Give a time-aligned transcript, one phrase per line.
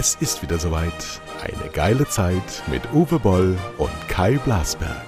[0.00, 1.20] Es ist wieder soweit.
[1.42, 5.06] Eine geile Zeit mit Uwe Boll und Kai Blasberg.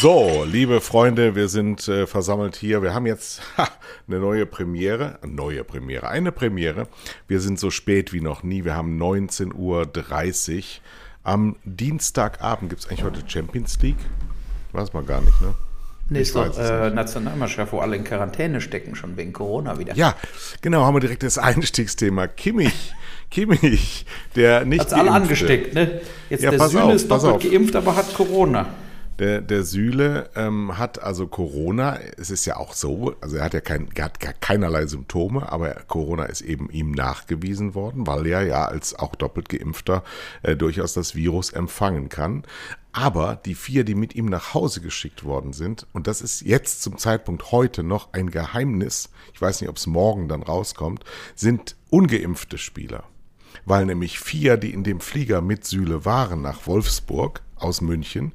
[0.00, 2.82] So, liebe Freunde, wir sind äh, versammelt hier.
[2.82, 3.68] Wir haben jetzt ha,
[4.08, 5.20] eine neue Premiere.
[5.24, 6.88] Neue Premiere, eine Premiere.
[7.28, 8.64] Wir sind so spät wie noch nie.
[8.64, 9.86] Wir haben 19.30 Uhr.
[11.24, 13.96] Am Dienstagabend gibt es eigentlich heute Champions League.
[14.72, 15.54] Weiß man gar nicht, ne?
[16.10, 19.94] Nee, Ich ist doch äh, Nationalmannschaft, wo alle in Quarantäne stecken, schon wegen Corona wieder.
[19.94, 20.14] Ja,
[20.60, 22.26] genau, haben wir direkt das Einstiegsthema.
[22.26, 22.92] Kimmich,
[23.30, 24.04] Kimmich,
[24.36, 26.02] der nicht Hat's alle angesteckt, ne?
[26.28, 27.42] Jetzt Ja, der Süle auf, ist doppelt auf.
[27.42, 28.66] geimpft, aber hat Corona.
[29.18, 31.98] Der, der Süle ähm, hat also Corona.
[32.16, 35.50] Es ist ja auch so, also er hat ja kein, er hat gar keinerlei Symptome,
[35.50, 40.02] aber Corona ist eben ihm nachgewiesen worden, weil er ja als auch doppelt geimpfter
[40.42, 42.42] äh, durchaus das Virus empfangen kann.
[42.90, 46.82] Aber die vier, die mit ihm nach Hause geschickt worden sind, und das ist jetzt
[46.82, 51.04] zum Zeitpunkt heute noch ein Geheimnis, ich weiß nicht, ob es morgen dann rauskommt,
[51.36, 53.04] sind ungeimpfte Spieler
[53.66, 58.32] weil nämlich vier, die in dem Flieger mit Süle waren nach Wolfsburg aus München,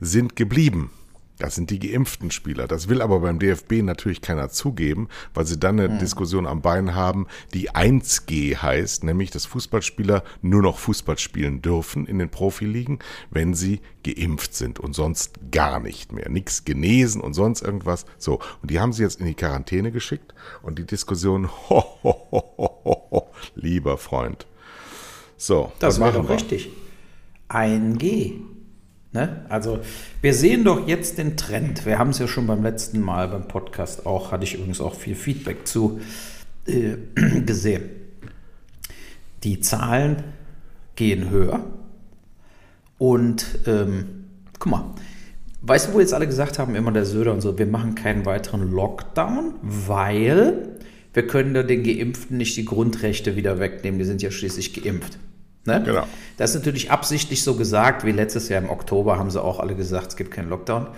[0.00, 0.90] sind geblieben.
[1.38, 2.68] Das sind die geimpften Spieler.
[2.68, 6.94] Das will aber beim DFB natürlich keiner zugeben, weil sie dann eine Diskussion am Bein
[6.94, 13.00] haben, die 1G heißt, nämlich dass Fußballspieler nur noch Fußball spielen dürfen in den Profiligen,
[13.30, 16.28] wenn sie geimpft sind und sonst gar nicht mehr.
[16.28, 18.06] Nichts genesen und sonst irgendwas.
[18.16, 22.28] So, und die haben sie jetzt in die Quarantäne geschickt und die Diskussion, ho, ho,
[22.30, 24.46] ho, ho, ho, lieber Freund.
[25.36, 26.70] So, Das wäre machen doch richtig.
[27.48, 28.53] 1G.
[29.14, 29.46] Ne?
[29.48, 29.78] Also,
[30.22, 31.86] wir sehen doch jetzt den Trend.
[31.86, 34.96] Wir haben es ja schon beim letzten Mal beim Podcast auch, hatte ich übrigens auch
[34.96, 36.00] viel Feedback zu
[36.66, 36.96] äh,
[37.46, 37.84] gesehen.
[39.44, 40.24] Die Zahlen
[40.96, 41.64] gehen höher.
[42.98, 44.24] Und ähm,
[44.58, 44.84] guck mal,
[45.62, 48.26] weißt du, wo jetzt alle gesagt haben, immer der Söder und so, wir machen keinen
[48.26, 50.76] weiteren Lockdown, weil
[51.12, 54.00] wir können da den Geimpften nicht die Grundrechte wieder wegnehmen.
[54.00, 55.18] Die sind ja schließlich geimpft.
[55.66, 55.82] Ne?
[55.84, 56.06] Genau.
[56.36, 59.74] Das ist natürlich absichtlich so gesagt, wie letztes Jahr im Oktober haben sie auch alle
[59.74, 60.88] gesagt, es gibt keinen Lockdown.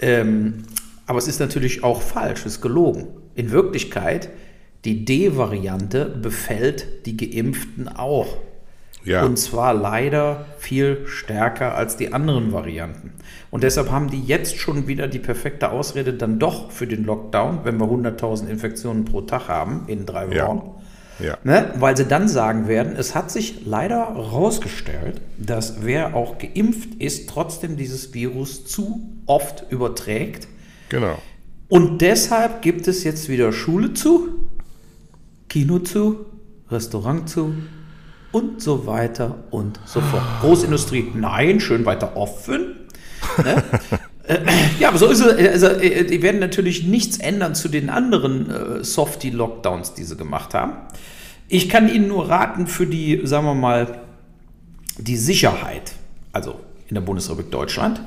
[0.00, 0.64] Ähm,
[1.06, 3.08] aber es ist natürlich auch falsch, es ist gelogen.
[3.34, 4.30] In Wirklichkeit,
[4.84, 8.38] die D-Variante befällt die Geimpften auch.
[9.04, 9.22] Ja.
[9.22, 13.12] Und zwar leider viel stärker als die anderen Varianten.
[13.50, 17.60] Und deshalb haben die jetzt schon wieder die perfekte Ausrede dann doch für den Lockdown,
[17.64, 20.28] wenn wir 100.000 Infektionen pro Tag haben in drei.
[20.28, 20.34] Wochen.
[20.34, 20.74] Ja.
[21.44, 21.72] Ne?
[21.76, 27.28] Weil sie dann sagen werden, es hat sich leider herausgestellt, dass wer auch geimpft ist,
[27.28, 30.48] trotzdem dieses Virus zu oft überträgt.
[30.88, 31.18] Genau.
[31.68, 34.46] Und deshalb gibt es jetzt wieder Schule zu,
[35.48, 36.26] Kino zu,
[36.70, 37.54] Restaurant zu
[38.32, 40.22] und so weiter und so fort.
[40.40, 42.88] Großindustrie, nein, schön weiter offen.
[43.42, 43.62] Ne?
[44.26, 44.38] Äh,
[44.78, 45.48] ja, aber so ist es.
[45.48, 50.54] Also, äh, die werden natürlich nichts ändern zu den anderen äh, Softie-Lockdowns, die sie gemacht
[50.54, 50.72] haben.
[51.48, 54.00] Ich kann Ihnen nur raten, für die, sagen wir mal,
[54.98, 55.92] die Sicherheit,
[56.32, 58.00] also in der Bundesrepublik Deutschland,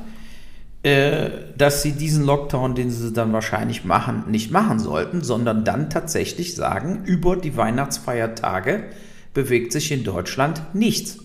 [0.83, 5.89] äh, dass sie diesen Lockdown, den sie dann wahrscheinlich machen, nicht machen sollten, sondern dann
[5.89, 8.85] tatsächlich sagen, über die Weihnachtsfeiertage
[9.33, 11.17] bewegt sich in Deutschland nichts.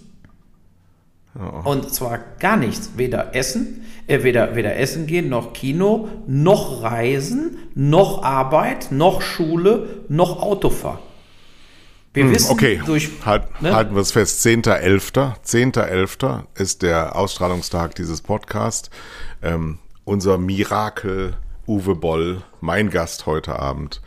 [1.35, 2.91] Und zwar gar nichts.
[2.97, 10.05] Weder Essen, äh, weder, weder Essen gehen, noch Kino, noch Reisen, noch Arbeit, noch Schule,
[10.09, 10.99] noch Autofahren.
[12.13, 13.09] Wir wissen Hm, Okay, durch.
[13.25, 13.75] halt, ne?
[13.75, 14.45] halten wir es fest.
[14.45, 15.33] 10.11.
[15.43, 16.43] 10.11.
[16.55, 18.91] ist der Ausstrahlungstag dieses Podcasts.
[19.43, 21.35] Ähm, unser Mirakel
[21.67, 24.02] Uwe Boll, mein Gast heute Abend,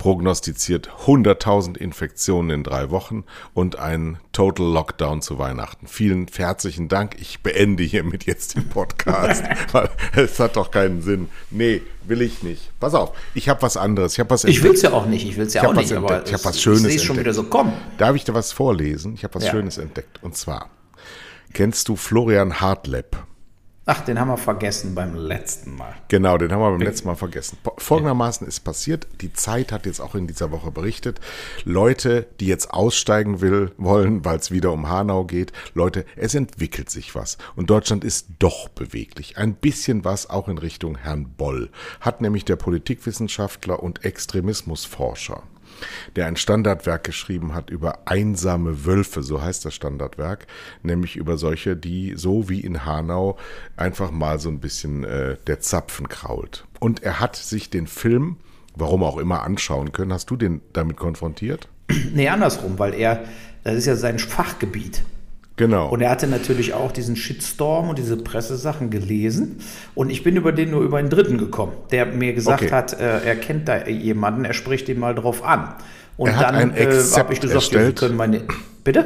[0.00, 5.86] prognostiziert 100.000 Infektionen in drei Wochen und einen Total Lockdown zu Weihnachten.
[5.86, 7.16] Vielen herzlichen Dank.
[7.20, 11.28] Ich beende hiermit jetzt den Podcast, weil es hat doch keinen Sinn.
[11.50, 12.70] Nee, will ich nicht.
[12.80, 14.14] Pass auf, ich habe was anderes.
[14.14, 15.92] Ich habe was Ich will es ja auch nicht, ich will es ja auch nicht,
[15.92, 16.28] aber entdeckt.
[16.28, 17.26] Ich hab es- was Schönes ich sehe schon entdeckt.
[17.26, 17.74] wieder so kommen.
[17.98, 19.12] Darf ich dir was vorlesen?
[19.12, 19.50] Ich habe was Ja.
[19.50, 20.18] Schönes entdeckt.
[20.22, 20.70] Und zwar,
[21.52, 23.18] kennst du Florian Hartleb?
[23.92, 25.96] Ach, den haben wir vergessen beim letzten Mal.
[26.06, 27.58] Genau, den haben wir beim letzten Mal vergessen.
[27.76, 31.18] Folgendermaßen ist passiert, die Zeit hat jetzt auch in dieser Woche berichtet,
[31.64, 36.88] Leute, die jetzt aussteigen will, wollen, weil es wieder um Hanau geht, Leute, es entwickelt
[36.88, 37.36] sich was.
[37.56, 39.38] Und Deutschland ist doch beweglich.
[39.38, 41.68] Ein bisschen was auch in Richtung Herrn Boll.
[42.00, 45.42] Hat nämlich der Politikwissenschaftler und Extremismusforscher
[46.16, 50.46] der ein Standardwerk geschrieben hat über einsame Wölfe, so heißt das Standardwerk,
[50.82, 53.36] nämlich über solche, die so wie in Hanau
[53.76, 56.66] einfach mal so ein bisschen äh, der Zapfen krault.
[56.78, 58.36] Und er hat sich den Film,
[58.74, 60.12] warum auch immer, anschauen können.
[60.12, 61.68] Hast du den damit konfrontiert?
[62.14, 63.24] Nee, andersrum, weil er,
[63.64, 65.02] das ist ja sein Fachgebiet.
[65.60, 65.90] Genau.
[65.90, 69.58] Und er hatte natürlich auch diesen Shitstorm und diese Pressesachen gelesen.
[69.94, 72.72] Und ich bin über den nur über einen Dritten gekommen, der mir gesagt Okay.
[72.72, 75.74] hat, äh, er kennt da jemanden, er spricht ihn mal drauf an.
[76.16, 77.98] Und Er hat dann ein äh, habe ich gesagt, erstellt.
[77.98, 78.42] können meine.
[78.84, 79.04] Bitte?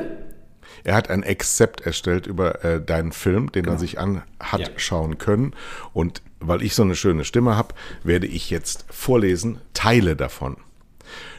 [0.84, 4.70] Er hat ein Exzept erstellt über äh, deinen Film, den er sich an hat Genau.
[4.70, 4.78] Ja.
[4.78, 5.54] schauen können.
[5.92, 7.74] Und weil ich so eine schöne Stimme habe,
[8.04, 10.56] werde ich jetzt vorlesen Teile davon.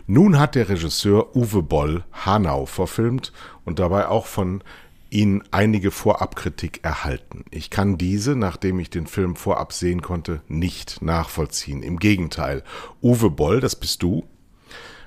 [0.07, 3.31] Nun hat der Regisseur Uwe Boll Hanau verfilmt
[3.63, 4.61] und dabei auch von
[5.09, 7.45] ihnen einige Vorabkritik erhalten.
[7.51, 11.83] Ich kann diese, nachdem ich den Film vorab sehen konnte, nicht nachvollziehen.
[11.83, 12.63] Im Gegenteil,
[13.01, 14.25] Uwe Boll, das bist du,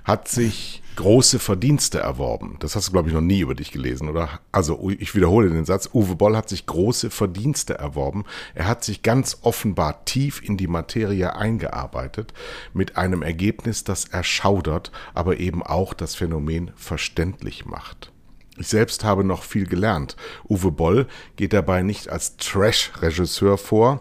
[0.04, 2.56] hat sich große Verdienste erworben.
[2.58, 4.40] Das hast du, glaube ich, noch nie über dich gelesen, oder?
[4.50, 5.90] Also, ich wiederhole den Satz.
[5.92, 8.24] Uwe Boll hat sich große Verdienste erworben.
[8.54, 12.32] Er hat sich ganz offenbar tief in die Materie eingearbeitet,
[12.72, 18.10] mit einem Ergebnis, das erschaudert, aber eben auch das Phänomen verständlich macht.
[18.58, 20.16] Ich selbst habe noch viel gelernt.
[20.48, 21.06] Uwe Boll
[21.36, 24.00] geht dabei nicht als Trash-Regisseur vor,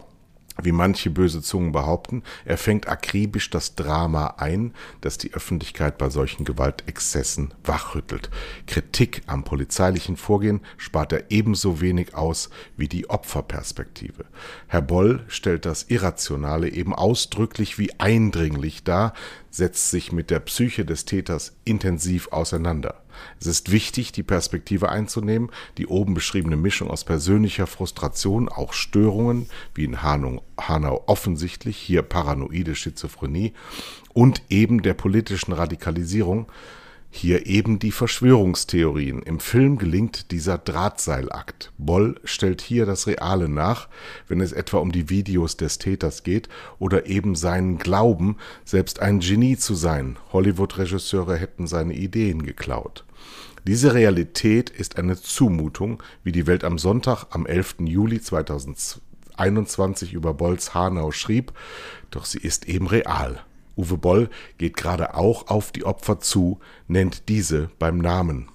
[0.60, 6.10] wie manche böse Zungen behaupten, er fängt akribisch das Drama ein, das die Öffentlichkeit bei
[6.10, 8.30] solchen Gewaltexzessen wachrüttelt.
[8.66, 14.24] Kritik am polizeilichen Vorgehen spart er ebenso wenig aus wie die Opferperspektive.
[14.66, 19.12] Herr Boll stellt das Irrationale eben ausdrücklich wie eindringlich dar,
[19.50, 23.02] setzt sich mit der Psyche des Täters intensiv auseinander.
[23.40, 29.48] Es ist wichtig, die Perspektive einzunehmen, die oben beschriebene Mischung aus persönlicher Frustration, auch Störungen,
[29.74, 33.52] wie in Hanau, Hanau offensichtlich, hier paranoide Schizophrenie,
[34.12, 36.50] und eben der politischen Radikalisierung,
[37.10, 39.22] hier eben die Verschwörungstheorien.
[39.22, 41.72] Im Film gelingt dieser Drahtseilakt.
[41.78, 43.88] Boll stellt hier das Reale nach,
[44.28, 46.48] wenn es etwa um die Videos des Täters geht
[46.78, 50.18] oder eben seinen Glauben, selbst ein Genie zu sein.
[50.32, 53.04] Hollywood-Regisseure hätten seine Ideen geklaut.
[53.68, 57.80] Diese Realität ist eine Zumutung, wie die Welt am Sonntag, am 11.
[57.80, 61.52] Juli 2021 über Bolls Hanau schrieb,
[62.10, 63.44] doch sie ist eben real.
[63.76, 68.48] Uwe Boll geht gerade auch auf die Opfer zu, nennt diese beim Namen.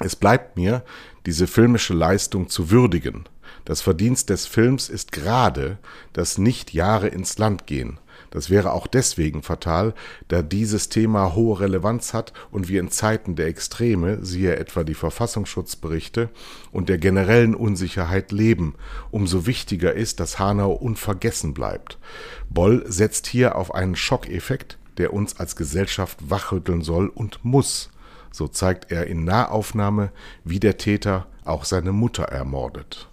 [0.00, 0.84] Es bleibt mir,
[1.24, 3.24] diese filmische Leistung zu würdigen.
[3.64, 5.78] Das Verdienst des Films ist gerade
[6.12, 8.00] das nicht Jahre ins Land gehen.
[8.30, 9.94] Das wäre auch deswegen fatal,
[10.28, 14.94] da dieses Thema hohe Relevanz hat und wir in Zeiten der Extreme, siehe etwa die
[14.94, 16.28] Verfassungsschutzberichte,
[16.72, 18.74] und der generellen Unsicherheit leben.
[19.10, 21.98] Umso wichtiger ist, dass Hanau unvergessen bleibt.
[22.50, 27.90] Boll setzt hier auf einen Schockeffekt, der uns als Gesellschaft wachrütteln soll und muss.
[28.30, 30.10] So zeigt er in Nahaufnahme,
[30.44, 33.08] wie der Täter auch seine Mutter ermordet.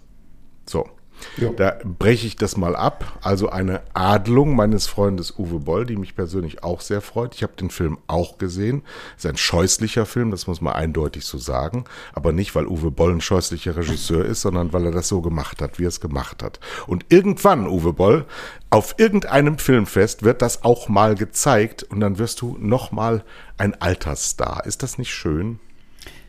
[0.66, 0.88] So,
[1.36, 1.50] Ja.
[1.50, 3.18] da breche ich das mal ab.
[3.22, 7.34] Also eine Adelung meines Freundes Uwe Boll, die mich persönlich auch sehr freut.
[7.34, 8.82] Ich habe den Film auch gesehen.
[9.16, 11.84] Es ist ein scheußlicher Film, das muss man eindeutig so sagen.
[12.12, 15.60] Aber nicht, weil Uwe Boll ein scheußlicher Regisseur ist, sondern weil er das so gemacht
[15.62, 16.60] hat, wie er es gemacht hat.
[16.86, 18.26] Und irgendwann, Uwe Boll,
[18.70, 23.24] auf irgendeinem Filmfest wird das auch mal gezeigt und dann wirst du noch mal
[23.56, 24.66] ein Altersstar.
[24.66, 25.60] Ist das nicht schön?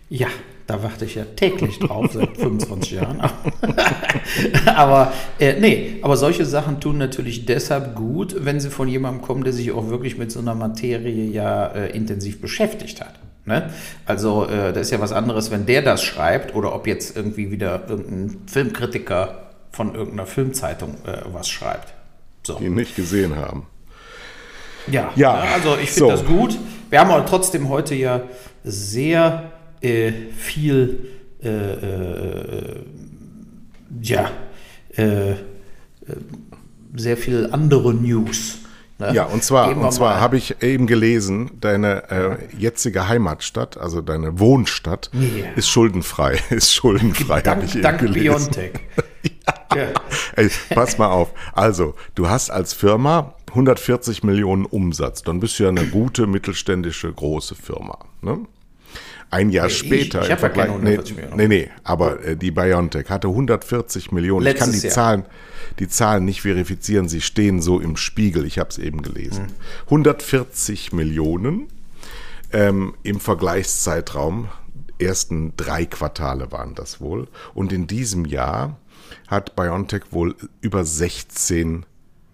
[0.10, 0.28] Ja,
[0.68, 3.22] da warte ich ja täglich drauf, seit 25 Jahren.
[4.66, 9.44] aber äh, nee, aber solche Sachen tun natürlich deshalb gut, wenn sie von jemandem kommen,
[9.44, 13.20] der sich auch wirklich mit so einer Materie ja äh, intensiv beschäftigt hat.
[13.46, 13.70] Ne?
[14.08, 17.52] Also äh, das ist ja was anderes, wenn der das schreibt oder ob jetzt irgendwie
[17.52, 21.94] wieder irgendein Filmkritiker von irgendeiner Filmzeitung äh, was schreibt.
[22.44, 22.56] So.
[22.56, 23.68] Die ihn nicht gesehen haben.
[24.88, 26.08] Ja, Ja, also ich so.
[26.08, 26.58] finde das gut.
[26.90, 28.22] Wir haben aber trotzdem heute ja
[28.64, 29.52] sehr
[29.86, 31.08] äh, viel,
[31.44, 32.80] äh, äh,
[34.02, 34.32] ja,
[34.98, 35.36] äh, äh,
[36.96, 38.60] sehr viel andere News.
[39.00, 39.14] ne?
[39.14, 44.40] Ja, und zwar, und zwar habe ich eben gelesen, deine äh, jetzige Heimatstadt, also deine
[44.40, 45.52] Wohnstadt, Ja.
[45.56, 46.40] ist schuldenfrei.
[46.50, 48.24] Ist schuldenfrei, habe dank, ich eben dank gelesen.
[48.52, 48.72] Biontech.
[49.76, 49.88] ja.
[50.36, 51.34] Ey, pass mal auf.
[51.54, 55.22] Also, du hast als Firma 140 Millionen Umsatz.
[55.24, 58.00] Dann bist du ja eine gute mittelständische große Firma.
[58.22, 58.40] Ne?
[59.32, 60.22] Ein Jahr ich- später.
[60.22, 61.38] ich im hab ja keine Vergleich- 140 nee, Millionen.
[61.38, 64.46] nee, nee, aber äh, die Biontech hatte 140 Millionen.
[64.48, 64.94] ich kann Letztes die Jahr.
[64.96, 65.26] Zahlen,
[65.80, 67.10] die Zahlen nicht verifizieren.
[67.10, 68.46] Sie stehen so im Spiegel.
[68.46, 69.46] Ich habe es eben gelesen.
[69.48, 69.54] Hm.
[69.86, 71.68] 140 Millionen
[72.54, 74.48] ähm, im Vergleichszeitraum,
[75.00, 77.28] ersten drei Quartale waren das wohl.
[77.54, 78.78] Und in diesem Jahr
[79.28, 81.86] hat BioNTech wohl über 16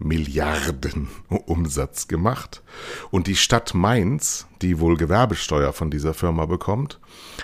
[0.04, 2.64] Milliarden Umsatz gemacht.
[3.12, 7.00] Und die Stadt Mainz, die wohl Gewerbesteuer von dieser Firma bekommt,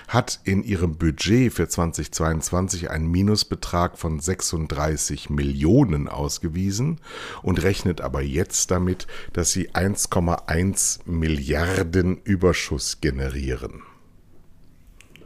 [0.08, 7.00] hat in ihrem Budget für 2022 einen Minusbetrag von 36 Millionen ausgewiesen
[7.42, 13.82] und rechnet aber jetzt damit, dass sie 1,1 Milliarden Überschuss generieren.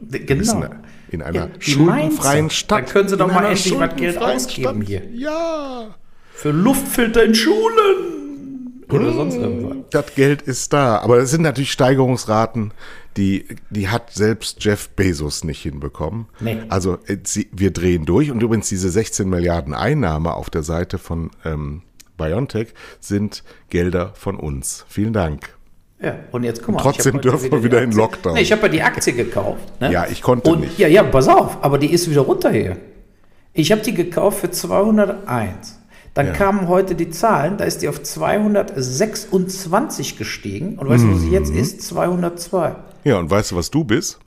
[0.01, 0.69] Genau.
[1.09, 2.49] in einer Ja, schuldenfreien.
[2.49, 2.87] Stadt.
[2.87, 5.09] Da können sie doch mal endlich was Geld ausgeben hier.
[5.13, 5.95] Ja.
[6.33, 8.83] Für Luftfilter in Schulen.
[8.89, 9.77] Oder sonst irgendwas.
[9.89, 10.99] Das Geld ist da.
[10.99, 12.73] Aber es sind natürlich Steigerungsraten,
[13.17, 16.27] die, die hat selbst Jeff Bezos nicht hinbekommen.
[16.39, 16.57] Nee.
[16.69, 18.31] Also äh, sie, wir drehen durch.
[18.31, 21.81] Und übrigens diese 16 Milliarden Einnahme auf der Seite von ähm,
[22.17, 24.85] BioNTech sind Gelder von uns.
[24.87, 25.55] Vielen Dank.
[26.01, 26.81] Ja, und jetzt guck mal.
[26.81, 28.33] Trotzdem dürfen wir die wieder in Lockdown.
[28.33, 29.79] Nee, ich habe ja die Aktie gekauft.
[29.79, 29.91] Ne?
[29.91, 30.77] Ja, ich konnte und, nicht.
[30.77, 32.77] Ja, ja, pass auf, aber die ist wieder runter hier.
[33.53, 35.79] Ich habe die gekauft für 201.
[36.13, 36.33] Dann Ja.
[36.33, 40.77] kamen heute die Zahlen, da ist die auf 226 gestiegen.
[40.77, 41.33] Und weißt du, wo sie Mhm.
[41.33, 41.81] jetzt ist?
[41.81, 42.75] 202.
[43.03, 44.19] Ja, und weißt du, was du bist?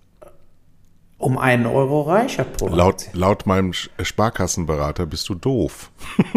[1.18, 5.90] Um einen Euro reicher pro Laut, laut meinem Sch- Sparkassenberater bist du doof.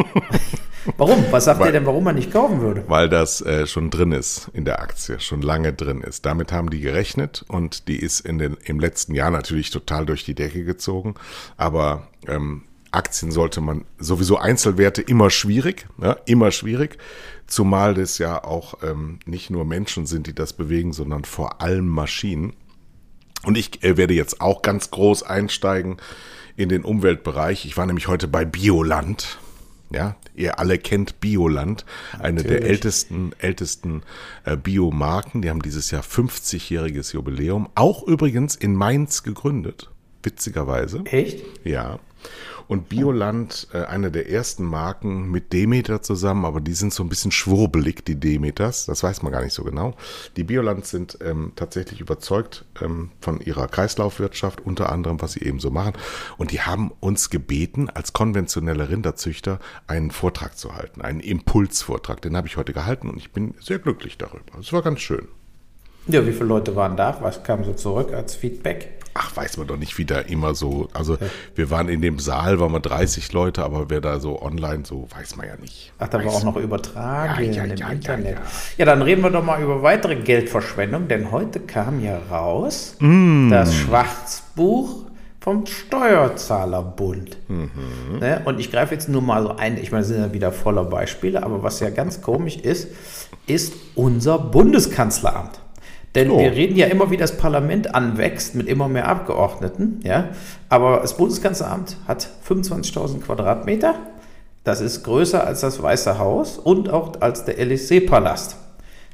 [0.97, 1.25] Warum?
[1.31, 2.85] Was sagt der denn, warum man nicht kaufen würde?
[2.87, 6.25] Weil das äh, schon drin ist in der Aktie, schon lange drin ist.
[6.25, 10.23] Damit haben die gerechnet und die ist in den, im letzten Jahr natürlich total durch
[10.23, 11.15] die Decke gezogen.
[11.57, 16.97] Aber ähm, Aktien sollte man sowieso Einzelwerte immer schwierig, ja, immer schwierig.
[17.47, 21.87] Zumal das ja auch ähm, nicht nur Menschen sind, die das bewegen, sondern vor allem
[21.87, 22.53] Maschinen.
[23.43, 25.97] Und ich äh, werde jetzt auch ganz groß einsteigen
[26.57, 27.65] in den Umweltbereich.
[27.65, 29.39] Ich war nämlich heute bei Bioland.
[29.91, 31.83] Ja, ihr alle kennt Bioland,
[32.19, 32.69] eine der Natürlich.
[32.69, 34.03] ältesten, ältesten
[34.43, 35.41] äh, Biomarken.
[35.41, 37.69] Die haben dieses Jahr 50-jähriges Jubiläum.
[37.73, 39.89] Auch übrigens in Mainz gegründet.
[40.21, 41.01] Witzigerweise.
[41.05, 41.43] Echt?
[41.63, 41.99] Ja.
[42.69, 47.09] Und Bioland, äh, eine der ersten Marken mit Demeter zusammen, aber die sind so ein
[47.09, 48.85] bisschen schwurbelig, die Demeters.
[48.85, 49.95] Das weiß man gar nicht so genau.
[50.35, 55.59] Die Bioland sind ähm, tatsächlich überzeugt ähm, von ihrer Kreislaufwirtschaft, unter anderem, was sie eben
[55.59, 55.93] so machen.
[56.37, 59.57] Und die haben uns gebeten, als konventionelle Rinderzüchter
[59.87, 62.21] einen Vortrag zu halten, einen Impulsvortrag.
[62.21, 64.59] Den habe ich heute gehalten und ich bin sehr glücklich darüber.
[64.59, 65.27] Es war ganz schön.
[66.07, 67.17] Ja, wie viele Leute waren da?
[67.21, 68.93] Was kam so zurück als Feedback?
[69.15, 70.87] Ach, weiß man doch nicht, wie da immer so.
[70.93, 71.17] Also,
[71.55, 75.07] wir waren in dem Saal, waren wir 30 Leute, aber wer da so online, so
[75.15, 75.91] weiß man ja nicht.
[75.97, 78.37] Ach, da war auch noch übertragen Ja, ja, im ja, Internet.
[78.77, 78.85] ja.
[78.85, 83.49] Dann reden wir doch mal über weitere Geldverschwendung, denn heute kam ja raus Mm.
[83.49, 85.05] das Schwarzbuch
[85.41, 87.37] vom Steuerzahlerbund.
[87.49, 88.19] Mhm.
[88.19, 88.41] Ne?
[88.45, 91.43] Und ich greife jetzt nur mal so ein, ich meine, sind ja wieder voller Beispiele,
[91.43, 92.89] aber was ja ganz komisch ist,
[93.47, 95.59] ist unser Bundeskanzleramt.
[96.15, 96.39] Denn Oh.
[96.39, 100.29] wir reden ja immer, wie das Parlament anwächst mit immer mehr Abgeordneten, ja.
[100.67, 103.93] Aber das Bundeskanzleramt hat 25.000 Quadratmeter.
[104.63, 108.55] Das ist größer als das Weiße Haus und auch als der Élysée-Palast.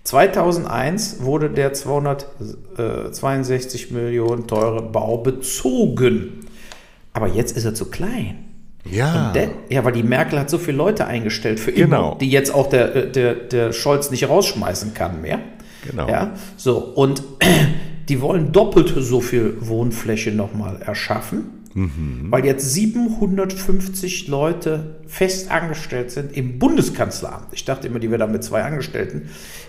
[0.04, 6.46] 2001 wurde der 262 Millionen teure Bau bezogen.
[7.14, 8.40] Aber jetzt ist er zu klein.
[8.90, 9.32] Ja.
[9.34, 12.16] Der, ja, weil die Merkel hat so viele Leute eingestellt für immer, Genau.
[12.20, 15.40] die jetzt auch der, äh, der, der Scholz nicht rausschmeißen kann mehr.
[15.90, 16.08] Genau.
[16.10, 17.24] Ja, so, und
[18.10, 22.28] die wollen doppelt so viel Wohnfläche nochmal erschaffen, Mhm.
[22.30, 27.48] weil jetzt 750 Leute fest angestellt sind im Bundeskanzleramt.
[27.52, 29.24] Ich dachte immer, die wäre da mit zwei Angestellten,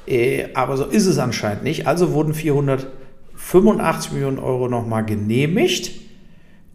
[0.06, 1.88] äh, aber so ist es anscheinend nicht.
[1.88, 5.90] Also wurden 485 Millionen Euro nochmal genehmigt.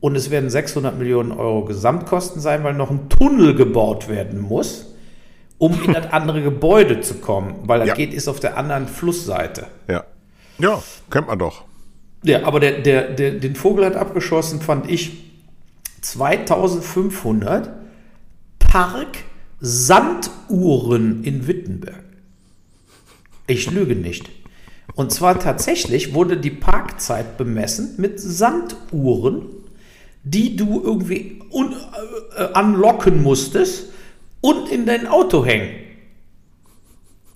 [0.01, 4.90] Und es werden 600 Millionen Euro Gesamtkosten sein, weil noch ein Tunnel gebaut werden muss,
[5.61, 7.93] um in das andere Gebäude zu kommen, weil das Ja.
[7.93, 9.67] geht ist auf der anderen Flussseite.
[9.87, 10.05] Ja.
[10.57, 11.65] Ja, kennt man doch.
[12.23, 15.21] Ja, aber der, der, der, den Vogel hat abgeschossen, fand ich
[16.01, 17.69] 2500
[18.57, 22.03] Park-Sanduhren in Wittenberg.
[23.45, 24.31] Ich lüge nicht.
[24.95, 29.43] Und zwar tatsächlich wurde die Parkzeit bemessen mit Sanduhren,
[30.23, 31.75] die du irgendwie un,
[32.35, 33.89] äh, anlocken musstest
[34.41, 35.69] und in dein Auto hängen.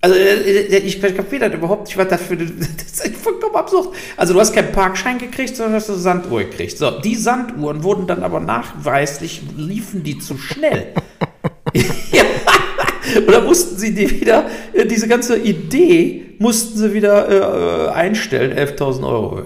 [0.00, 3.94] Also äh, ich kapiere das überhaupt nicht, was das für das ist vollkommen absurd.
[4.16, 6.76] Also du hast keinen Parkschein gekriegt, sondern hast eine Sanduhr gekriegt.
[6.78, 10.92] So, die Sanduhren wurden dann aber nachweislich, liefen die zu schnell.
[12.12, 12.22] ja.
[13.26, 19.06] Oder mussten sie die wieder, äh, diese ganze Idee mussten sie wieder äh, einstellen, 11.000
[19.06, 19.44] Euro.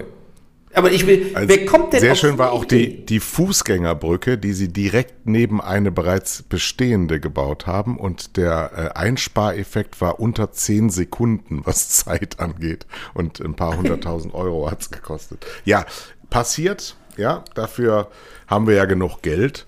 [0.73, 4.53] Aber ich will, Also wer kommt denn Sehr schön war auch die, die Fußgängerbrücke, die
[4.53, 7.99] sie direkt neben eine bereits bestehende gebaut haben.
[7.99, 12.87] Und der äh, Einspareffekt war unter 10 Sekunden, was Zeit angeht.
[13.15, 15.45] Und ein paar hunderttausend Euro hat's gekostet.
[15.65, 15.87] Ja,
[16.31, 16.97] passiert.
[17.17, 18.09] Ja, dafür
[18.47, 19.67] haben wir ja genug Geld.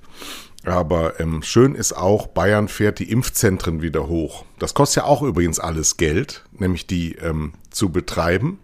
[0.65, 4.45] Aber ähm, schön ist auch, Bayern fährt die Impfzentren wieder hoch.
[4.61, 8.61] Das kostet ja auch übrigens alles Geld, nämlich die ähm, zu betreiben.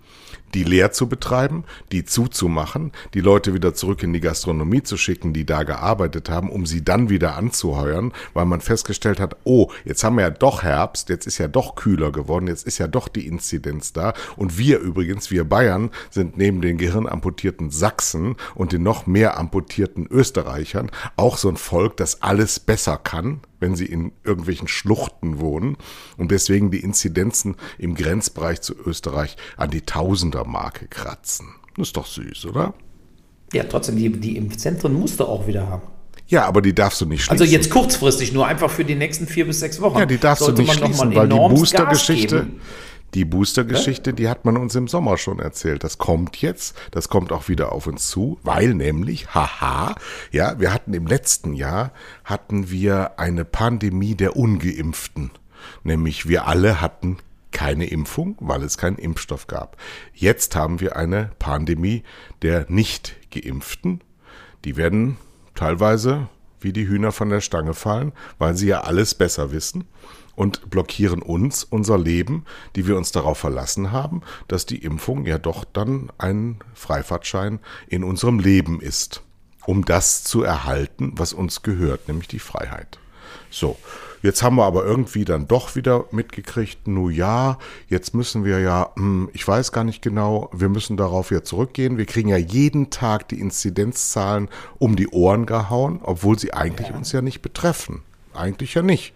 [0.54, 5.32] Die leer zu betreiben, die zuzumachen, die Leute wieder zurück in die Gastronomie zu schicken,
[5.32, 10.04] die da gearbeitet haben, um sie dann wieder anzuheuern, weil man festgestellt hat, oh, jetzt
[10.04, 13.08] haben wir ja doch Herbst, jetzt ist ja doch kühler geworden, jetzt ist ja doch
[13.08, 14.14] die Inzidenz da.
[14.36, 20.06] Und wir übrigens, wir Bayern, sind neben den gehirnamputierten Sachsen und den noch mehr amputierten
[20.06, 25.76] Österreichern auch so ein Volk, das alles besser kann, wenn sie in irgendwelchen Schluchten wohnen
[26.16, 31.48] und deswegen die Inzidenzen im Grenzbereich zu Österreich an die Tausender-Marke kratzen.
[31.76, 32.74] Das ist doch süß, oder?
[33.52, 35.82] Ja, trotzdem, die, die Impfzentren musst du auch wieder haben.
[36.26, 37.40] Ja, aber die darfst du nicht schließen.
[37.40, 39.98] Also jetzt kurzfristig, nur einfach für die nächsten vier bis sechs Wochen.
[39.98, 42.48] Ja, die darfst du nicht schließen, weil die Booster-Geschichte,
[43.14, 45.82] die Booster-Geschichte, die hat man uns im Sommer schon erzählt.
[45.84, 49.94] Das kommt jetzt, das kommt auch wieder auf uns zu, weil nämlich, haha,
[50.30, 51.92] ja, wir hatten im letzten Jahr,
[52.24, 55.30] hatten wir eine Pandemie der Ungeimpften.
[55.84, 57.18] Nämlich wir alle hatten
[57.50, 59.76] keine Impfung, weil es keinen Impfstoff gab.
[60.12, 62.02] Jetzt haben wir eine Pandemie
[62.42, 64.02] der Nicht-Geimpften.
[64.64, 65.16] Die werden
[65.54, 66.28] teilweise
[66.60, 69.84] wie die Hühner von der Stange fallen, weil sie ja alles besser wissen
[70.38, 72.45] und blockieren uns unser Leben,
[72.76, 78.04] die wir uns darauf verlassen haben, dass die Impfung ja doch dann ein Freifahrtschein in
[78.04, 79.23] unserem Leben ist,
[79.66, 83.00] um das zu erhalten, was uns gehört, nämlich die Freiheit.
[83.50, 83.76] So,
[84.23, 88.92] jetzt haben wir aber irgendwie dann doch wieder mitgekriegt, nu ja, jetzt müssen wir ja,
[88.95, 91.99] hm, ich weiß gar nicht genau, wir müssen darauf ja zurückgehen.
[91.99, 96.95] Wir kriegen ja jeden Tag die Inzidenzzahlen um die Ohren gehauen, obwohl sie eigentlich ja.
[96.95, 98.02] uns ja nicht betreffen.
[98.35, 99.14] Eigentlich ja nicht.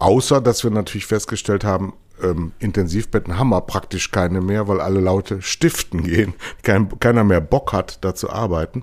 [0.00, 1.92] Außer, dass wir natürlich festgestellt haben,
[2.22, 6.32] ähm, Intensivbetten haben wir praktisch keine mehr, weil alle Laute stiften gehen.
[6.62, 8.82] Kein, keiner mehr Bock hat, da zu arbeiten.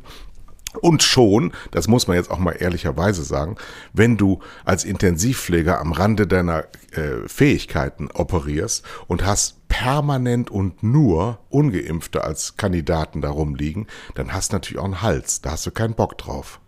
[0.79, 3.55] Und schon, das muss man jetzt auch mal ehrlicherweise sagen,
[3.93, 11.39] wenn du als Intensivpfleger am Rande deiner äh, Fähigkeiten operierst und hast permanent und nur
[11.49, 15.41] ungeimpfte als Kandidaten darum liegen, dann hast du natürlich auch einen Hals.
[15.41, 16.59] Da hast du keinen Bock drauf.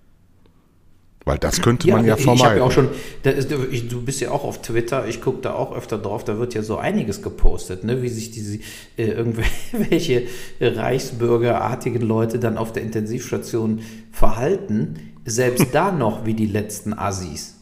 [1.29, 2.38] Weil das könnte ja, man ja vermeiden.
[2.38, 2.89] Ich habe ja auch schon,
[3.21, 6.55] ist, du bist ja auch auf Twitter, ich gucke da auch öfter drauf, da wird
[6.55, 8.57] ja so einiges gepostet, ne, wie sich diese
[8.98, 10.24] äh, irgendwelche
[10.59, 13.81] reichsbürgerartigen Leute dann auf der Intensivstation
[14.12, 14.95] verhalten.
[15.24, 17.58] Selbst da noch wie die letzten Assis.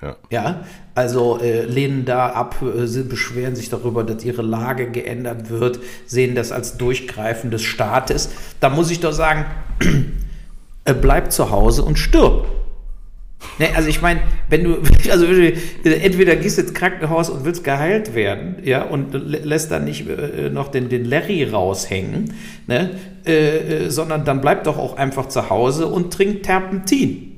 [0.00, 0.16] Ja.
[0.30, 5.78] ja, also äh, lehnen da ab, äh, beschweren sich darüber, dass ihre Lage geändert wird,
[6.06, 8.30] sehen das als Durchgreifen des Staates.
[8.60, 9.44] Da muss ich doch sagen,
[10.86, 12.63] äh, bleib zu Hause und stirb.
[13.58, 14.78] Nee, also ich meine, wenn du,
[15.10, 20.08] also entweder gehst du ins Krankenhaus und willst geheilt werden, ja, und lässt dann nicht
[20.08, 22.34] äh, noch den, den Larry raushängen,
[22.66, 22.90] ne,
[23.26, 27.30] äh, äh, sondern dann bleib doch auch einfach zu Hause und trink Terpentin.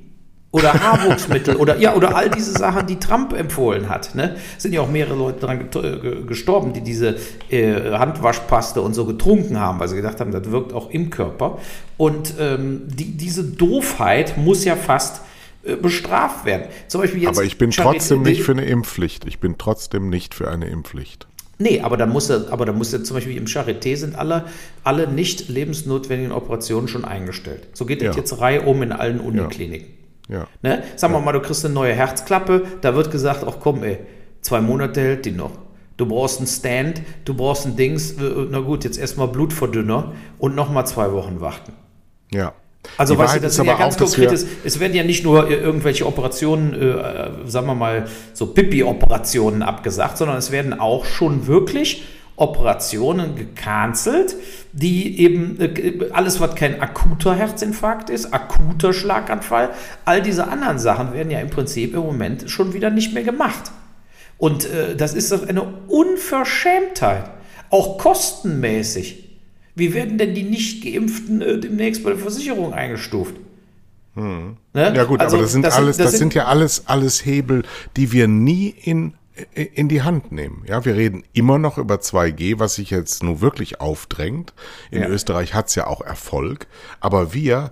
[0.53, 4.15] Oder Haarwuchsmittel oder ja, oder all diese Sachen, die Trump empfohlen hat.
[4.15, 4.37] Ne?
[4.57, 7.17] Sind ja auch mehrere Leute daran äh, gestorben, die diese
[7.51, 11.59] äh, Handwaschpaste und so getrunken haben, weil sie gedacht haben, das wirkt auch im Körper.
[11.99, 15.21] Und ähm, die, diese Doofheit muss ja fast äh,
[15.75, 16.67] bestraft werden.
[16.89, 19.25] Zum Beispiel jetzt aber ich bin trotzdem nicht für eine Impfpflicht.
[19.27, 21.27] Ich bin trotzdem nicht für eine Impfpflicht.
[21.59, 24.45] Nee, aber dann muss er, aber dann muss er zum Beispiel im Charité sind alle,
[24.85, 27.69] alle nicht lebensnotwendigen Operationen schon eingestellt.
[27.73, 28.09] So geht ja.
[28.09, 29.89] das jetzt Reihe um in allen Unikliniken.
[30.29, 30.41] Ja.
[30.41, 30.49] ja.
[30.63, 30.83] Ne?
[30.97, 31.25] Sagen wir ja.
[31.25, 33.99] mal, du kriegst eine neue Herzklappe, da wird gesagt, ach komm, ey,
[34.43, 35.53] zwei Monate hält die noch.
[35.97, 40.55] Du brauchst einen Stand, du brauchst ein Dings, äh, na gut, jetzt erstmal Blutverdünner und
[40.55, 41.73] nochmal zwei Wochen warten.
[42.31, 42.53] Ja.
[42.97, 46.07] Also die weißt du, das ist ja ganz konkretes, es werden ja nicht nur irgendwelche
[46.07, 52.05] Operationen, äh, sagen wir mal, so Pipi-Operationen abgesagt, sondern es werden auch schon wirklich
[52.37, 54.37] Operationen gecancelt,
[54.73, 59.71] die eben äh, alles, was kein akuter Herzinfarkt ist, akuter Schlaganfall,
[60.05, 63.73] all diese anderen Sachen werden ja im Prinzip im Moment schon wieder nicht mehr gemacht.
[64.39, 67.25] Und äh, das ist doch eine Unverschämtheit,
[67.71, 69.26] auch kostenmäßig.
[69.77, 73.37] Wie werden denn die nicht geimpften äh, demnächst bei der Versicherung eingestuft?
[74.15, 74.57] Hm.
[74.73, 74.93] Ne?
[74.97, 77.25] Ja gut, also, aber das sind das alles, das, das sind, sind ja alles alles
[77.25, 77.63] Hebel,
[77.97, 79.15] die wir nie in
[79.53, 80.65] in die Hand nehmen.
[80.67, 84.55] Ja, wir reden immer noch über 2G, was sich jetzt nur wirklich aufdrängt.
[84.91, 85.09] In ja.
[85.09, 86.67] Österreich hat es ja auch Erfolg,
[87.01, 87.71] aber wir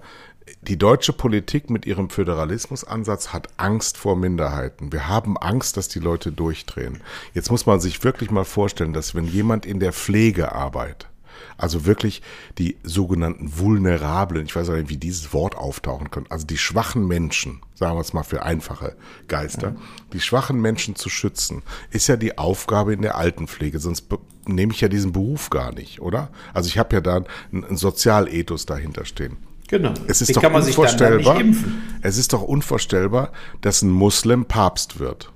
[0.61, 4.93] die deutsche Politik mit ihrem Föderalismusansatz hat Angst vor Minderheiten.
[4.93, 7.01] Wir haben Angst, dass die Leute durchdrehen.
[7.33, 11.09] Jetzt muss man sich wirklich mal vorstellen, dass wenn jemand in der Pflege arbeitet,
[11.57, 12.23] also wirklich
[12.59, 17.61] die sogenannten Vulnerablen, ich weiß nicht, wie dieses Wort auftauchen kann, also die schwachen Menschen,
[17.75, 18.97] sagen wir es mal für einfache
[19.29, 19.77] Geister, ja.
[20.13, 24.07] die schwachen Menschen zu schützen, ist ja die Aufgabe in der Altenpflege, sonst
[24.47, 26.31] nehme ich ja diesen Beruf gar nicht, oder?
[26.53, 29.37] Also ich habe ja da ein Sozialethos dahinter stehen.
[29.69, 29.95] Genau.
[30.07, 31.41] Es ist Wie doch unvorstellbar.
[32.03, 35.33] Es ist doch unvorstellbar, dass ein Muslim Papst wird.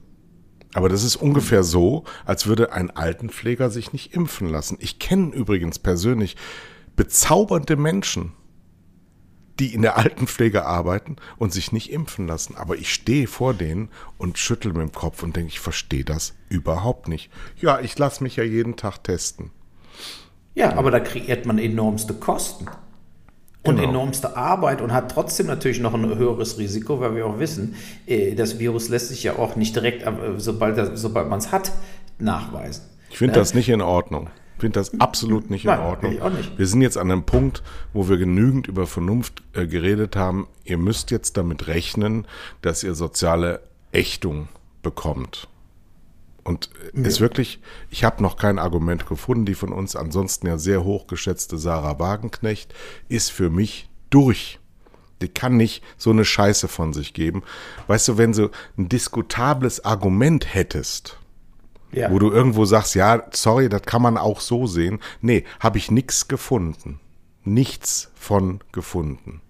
[0.78, 4.78] Aber das ist ungefähr so, als würde ein Altenpfleger sich nicht impfen lassen.
[4.80, 6.36] Ich kenne übrigens persönlich
[6.94, 8.32] bezaubernde Menschen,
[9.58, 12.54] die in der Altenpflege arbeiten und sich nicht impfen lassen.
[12.54, 13.88] Aber ich stehe vor denen
[14.18, 17.28] und schüttel mit dem Kopf und denke, ich verstehe das überhaupt nicht.
[17.60, 19.50] Ja, ich lasse mich ja jeden Tag testen.
[20.54, 22.66] Ja, aber da kreiert man enormste Kosten
[23.64, 23.88] und Genau.
[23.90, 27.74] enormste Arbeit und hat trotzdem natürlich noch ein höheres Risiko, weil wir auch wissen,
[28.06, 31.72] äh, das Virus lässt sich ja auch nicht direkt, äh, sobald, sobald man es hat,
[32.18, 32.84] nachweisen.
[33.10, 33.38] Ich finde Ne?
[33.38, 34.28] das nicht in Ordnung.
[34.56, 36.12] Ich finde das absolut nicht in Nein, Ordnung.
[36.12, 36.58] ich auch nicht.
[36.58, 40.48] Wir sind jetzt an einem Punkt, wo wir genügend über Vernunft äh, geredet haben.
[40.64, 42.26] Ihr müsst jetzt damit rechnen,
[42.60, 43.60] dass ihr soziale
[43.92, 44.48] Ächtung
[44.82, 45.46] bekommt.
[46.48, 50.56] Und äh, ist wirklich, ich habe noch kein Argument gefunden, die von uns ansonsten ja
[50.56, 52.72] sehr hochgeschätzte Sarah Wagenknecht
[53.10, 54.58] ist für mich durch.
[55.20, 57.42] Die kann nicht so eine Scheiße von sich geben.
[57.86, 61.18] Weißt du, wenn du ein diskutables Argument hättest,
[61.92, 62.10] Ja.
[62.10, 65.00] wo du irgendwo sagst, ja, sorry, das kann man auch so sehen.
[65.20, 66.98] Nee, habe ich nichts gefunden.
[67.44, 69.42] Nichts von gefunden.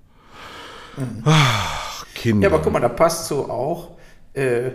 [1.25, 2.49] Ach, Kinder.
[2.49, 3.99] Ja, aber guck mal, da passt so auch,
[4.35, 4.71] äh,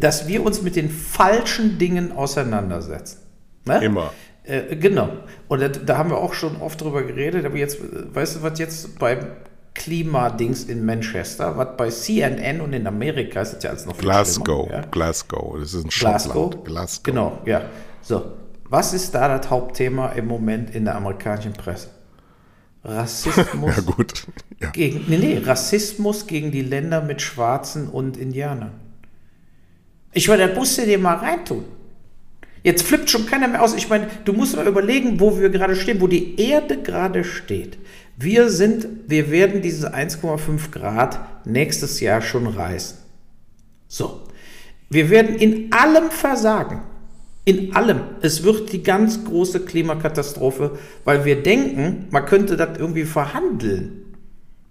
[0.00, 3.18] dass wir uns mit den falschen Dingen auseinandersetzen.
[3.64, 3.84] Ne?
[3.84, 4.12] Immer.
[4.44, 5.10] Äh, genau.
[5.48, 7.78] Und da, da haben wir auch schon oft drüber geredet, aber jetzt,
[8.14, 9.18] weißt du, was jetzt beim
[9.74, 14.68] Klimadings in Manchester, was bei CNN und in Amerika ist ja alles noch viel Glasgow,
[14.70, 14.80] ja?
[14.90, 16.32] Glasgow, das ist ein Glasgow.
[16.32, 16.64] Schottland.
[16.64, 17.02] Glasgow.
[17.04, 17.62] Genau, ja.
[18.02, 18.32] So,
[18.68, 21.88] was ist da das Hauptthema im Moment in der amerikanischen Presse?
[22.84, 24.26] Rassismus Ja, gut.
[24.60, 24.70] Ja.
[24.70, 28.72] gegen, nee, nee, Rassismus gegen die Länder mit Schwarzen und Indianern.
[30.12, 31.64] Ich meine, da musst du dir mal reintun.
[32.62, 33.74] Jetzt flippt schon keiner mehr aus.
[33.74, 37.78] Ich meine, du musst mal überlegen, wo wir gerade stehen, wo die Erde gerade steht.
[38.16, 42.98] Wir sind, wir werden diese 1,5 Grad nächstes Jahr schon reißen.
[43.86, 44.22] So.
[44.90, 46.82] Wir werden in allem versagen.
[47.44, 48.00] In allem.
[48.22, 54.14] Es wird die ganz große Klimakatastrophe, weil wir denken, man könnte das irgendwie verhandeln.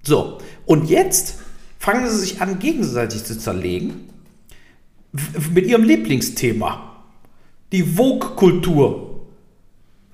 [0.04, 0.40] So.
[0.66, 1.40] Und jetzt
[1.80, 4.10] fangen sie sich an, gegenseitig zu zerlegen.
[5.54, 7.04] Mit ihrem Lieblingsthema.
[7.72, 9.22] Die Vogue-Kultur.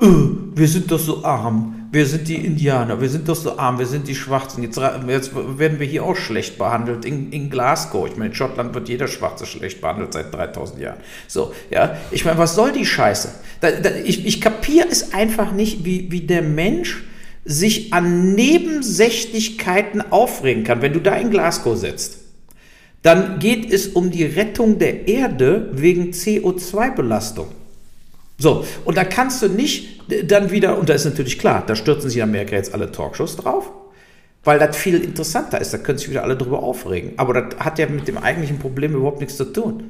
[0.01, 0.07] Äh,
[0.55, 1.89] wir sind doch so arm.
[1.91, 2.99] Wir sind die Indianer.
[2.99, 3.77] Wir sind doch so arm.
[3.77, 4.63] Wir sind die Schwarzen.
[4.63, 7.05] Jetzt, jetzt werden wir hier auch schlecht behandelt.
[7.05, 8.07] In, in Glasgow.
[8.07, 10.97] Ich meine, in Schottland wird jeder Schwarze schlecht behandelt seit 3000 Jahren.
[11.27, 11.97] So, ja.
[12.11, 13.33] Ich meine, was soll die Scheiße?
[13.61, 17.03] Da, da, ich ich kapiere es einfach nicht, wie, wie der Mensch
[17.45, 20.81] sich an Nebensächlichkeiten aufregen kann.
[20.81, 22.22] Wenn du da in Glasgow sitzt,
[23.03, 27.47] dann geht es um die Rettung der Erde wegen CO2-Belastung.
[28.39, 31.75] So, und da kannst du nicht äh, dann wieder, und da ist natürlich klar, da
[31.75, 33.71] stürzen sich in Amerika jetzt alle Talkshows drauf,
[34.43, 37.13] weil das viel interessanter ist, da können sich wieder alle drüber aufregen.
[37.17, 39.83] Aber das hat ja mit dem eigentlichen Problem überhaupt nichts zu tun.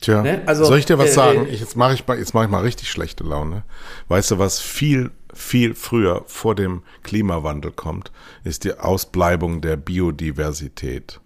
[0.00, 0.42] Tja, Ne?
[0.46, 1.46] Also, soll ich dir was äh, sagen?
[1.46, 3.64] äh, Ich, jetzt mache ich, mal- jetzt mach ich mal richtig schlechte Laune.
[4.08, 8.12] Weißt du, was viel, viel früher vor dem Klimawandel kommt,
[8.44, 11.20] ist die Ausbleibung der Biodiversität.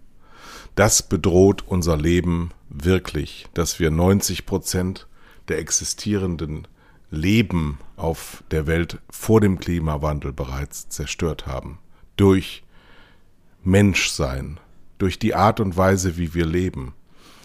[0.75, 5.07] Das bedroht unser Leben wirklich, dass wir 90 Prozent
[5.47, 6.67] der existierenden
[7.09, 11.79] Leben auf der Welt vor dem Klimawandel bereits zerstört haben.
[12.15, 12.63] Durch
[13.63, 14.59] Menschsein,
[14.97, 16.93] durch die Art und Weise, wie wir leben.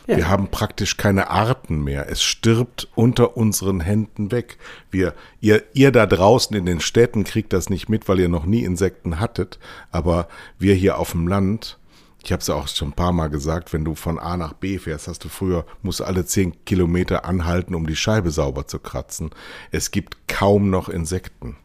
[0.07, 0.17] Ja.
[0.17, 2.09] Wir haben praktisch keine Arten mehr.
[2.09, 4.57] Es stirbt unter unseren Händen weg.
[4.91, 8.47] Wir, ihr, ihr da draußen in den Städten kriegt das nicht mit, weil ihr noch
[8.47, 9.59] nie Insekten hattet.
[9.91, 10.29] Aber
[10.61, 11.79] wir hier auf dem Land,
[12.27, 14.53] ich habe es ja auch schon ein paar Mal gesagt, wenn du von A nach
[14.53, 18.81] B fährst, hast du früher, musst alle zehn Kilometer anhalten, um die Scheibe sauber zu
[18.81, 19.31] kratzen.
[19.71, 21.57] Es gibt kaum noch Insekten.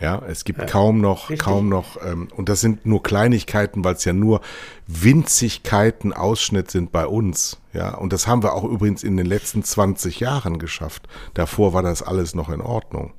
[0.00, 1.44] Ja, es gibt kaum noch, richtig.
[1.44, 4.40] kaum noch, ähm, und das sind nur Kleinigkeiten, weil es ja nur
[4.86, 7.58] Winzigkeiten Ausschnitt sind bei uns.
[7.74, 11.08] Ja, und das haben wir auch übrigens in den letzten 20 Jahren geschafft.
[11.34, 13.12] Davor war das alles noch in Ordnung.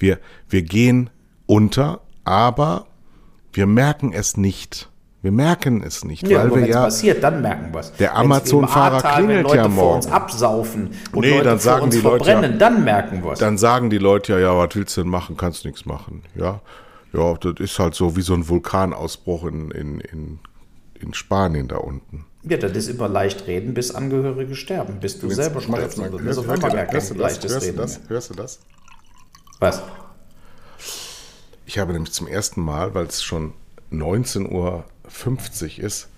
[0.00, 1.10] Wir, wir gehen
[1.46, 2.86] unter, aber
[3.52, 4.91] wir merken es nicht.
[5.22, 7.92] Wir merken es nicht, Ja, weil wir wenn es ja, passiert, dann merken wir es.
[7.92, 9.96] Der Amazon-Fahrer klingelt Leute ja vor morgen.
[9.96, 13.22] uns absaufen und Nee, Leute dann vor sagen uns die Leute ja- verbrennen, dann merken
[13.24, 13.38] wir es.
[13.38, 15.36] dann sagen die Leute ja, ja, was willst du denn machen?
[15.36, 16.22] Kannst nichts machen.
[16.34, 16.60] Ja,
[17.12, 20.38] ja, das ist halt so wie so ein Vulkanausbruch in, in, in,
[20.98, 22.24] in Spanien da unten.
[22.42, 25.98] Ja, das ist immer leicht reden, bis Angehörige sterben, bis du selber Ich mach stirbst.
[25.98, 27.22] ihr- gar kein hörst du das?
[27.22, 28.00] leichtes Hörst du Reden das?
[28.08, 28.58] Hörst du das?
[29.60, 29.82] Was?
[31.64, 33.52] Ich habe nämlich zum ersten Mal, weil es schon
[33.92, 34.84] 19.50 Uhr
[35.78, 36.08] ist,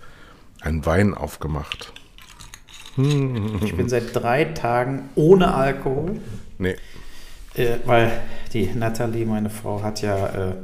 [0.60, 1.92] einen Wein aufgemacht.
[2.96, 6.20] Ich bin seit drei Tagen ohne Alkohol,
[6.58, 6.76] Nee.
[7.54, 8.12] äh, weil
[8.52, 10.54] die Nathalie, meine Frau, hat ja, äh,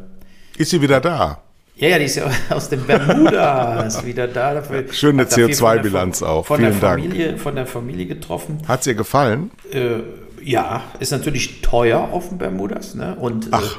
[0.56, 1.42] Ist sie wieder da?
[1.74, 4.54] Ja, ja, die ist ja aus den Bermudas wieder da.
[4.54, 6.46] Dafür, Schöne hat da viel CO2-Bilanz von der, auch.
[6.46, 7.02] Von Vielen der Dank.
[7.02, 8.58] Familie, Von der Familie getroffen.
[8.68, 9.50] Hat's ihr gefallen?
[9.72, 10.00] Äh,
[10.42, 12.94] ja, ist natürlich teuer auf den Bermudas.
[12.94, 13.16] Ne?
[13.16, 13.78] Und Ach.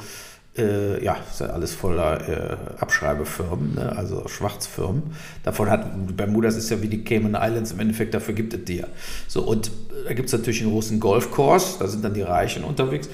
[0.58, 3.96] Äh, äh, ja, ist ja alles voller äh, Abschreibefirmen, ne?
[3.96, 5.16] also Schwarzfirmen.
[5.44, 5.86] Davon hat
[6.18, 8.88] Bermudas ist ja wie die Cayman Islands im Endeffekt, dafür gibt es die ja.
[9.28, 9.72] So, und äh,
[10.10, 13.10] da gibt es natürlich einen großen Golfkurs, da sind dann die Reichen unterwegs.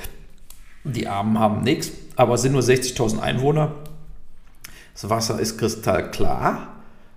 [0.84, 3.71] Die Armen haben nichts, aber es sind nur 60.000 Einwohner.
[4.93, 6.69] Das Wasser ist kristallklar,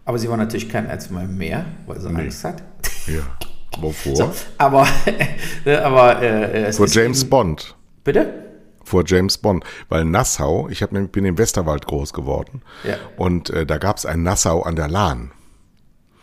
[0.05, 2.63] aber sie war natürlich kein einziges im Meer, weil sie Angst hat.
[3.07, 3.23] Ja.
[3.81, 4.17] Wovor?
[4.17, 4.87] So, aber
[5.83, 7.75] aber äh, es Vor ist James eben- Bond.
[8.05, 8.50] Bitte?
[8.91, 9.65] Vor James Bond.
[9.89, 12.63] Weil Nassau, ich hab, bin im Westerwald groß geworden.
[12.85, 12.97] Ja.
[13.17, 15.31] Und äh, da gab's ein Nassau an der Lahn.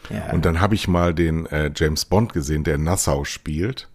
[0.10, 0.34] Ja.
[0.34, 3.89] Und dann habe ich mal den äh, James Bond gesehen, der in Nassau spielt.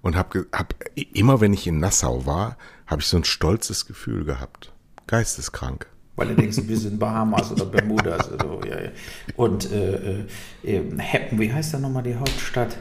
[0.00, 4.24] Und habe hab, immer, wenn ich in Nassau war, habe ich so ein stolzes Gefühl
[4.24, 4.72] gehabt.
[5.06, 5.86] Geisteskrank.
[6.16, 8.30] Weil du denkst, wir sind Bahamas oder Bermudas.
[8.30, 8.90] Oder, so, ja, ja.
[9.36, 10.24] Und äh,
[10.64, 12.76] äh, äh, Happen, wie heißt da nochmal die Hauptstadt?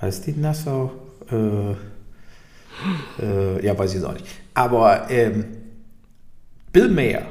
[0.00, 0.92] Heißt die Nassau?
[1.30, 1.72] Äh,
[3.22, 4.26] äh, ja, weiß ich jetzt auch nicht.
[4.58, 5.44] Aber ähm,
[6.72, 7.22] Bill Mayer.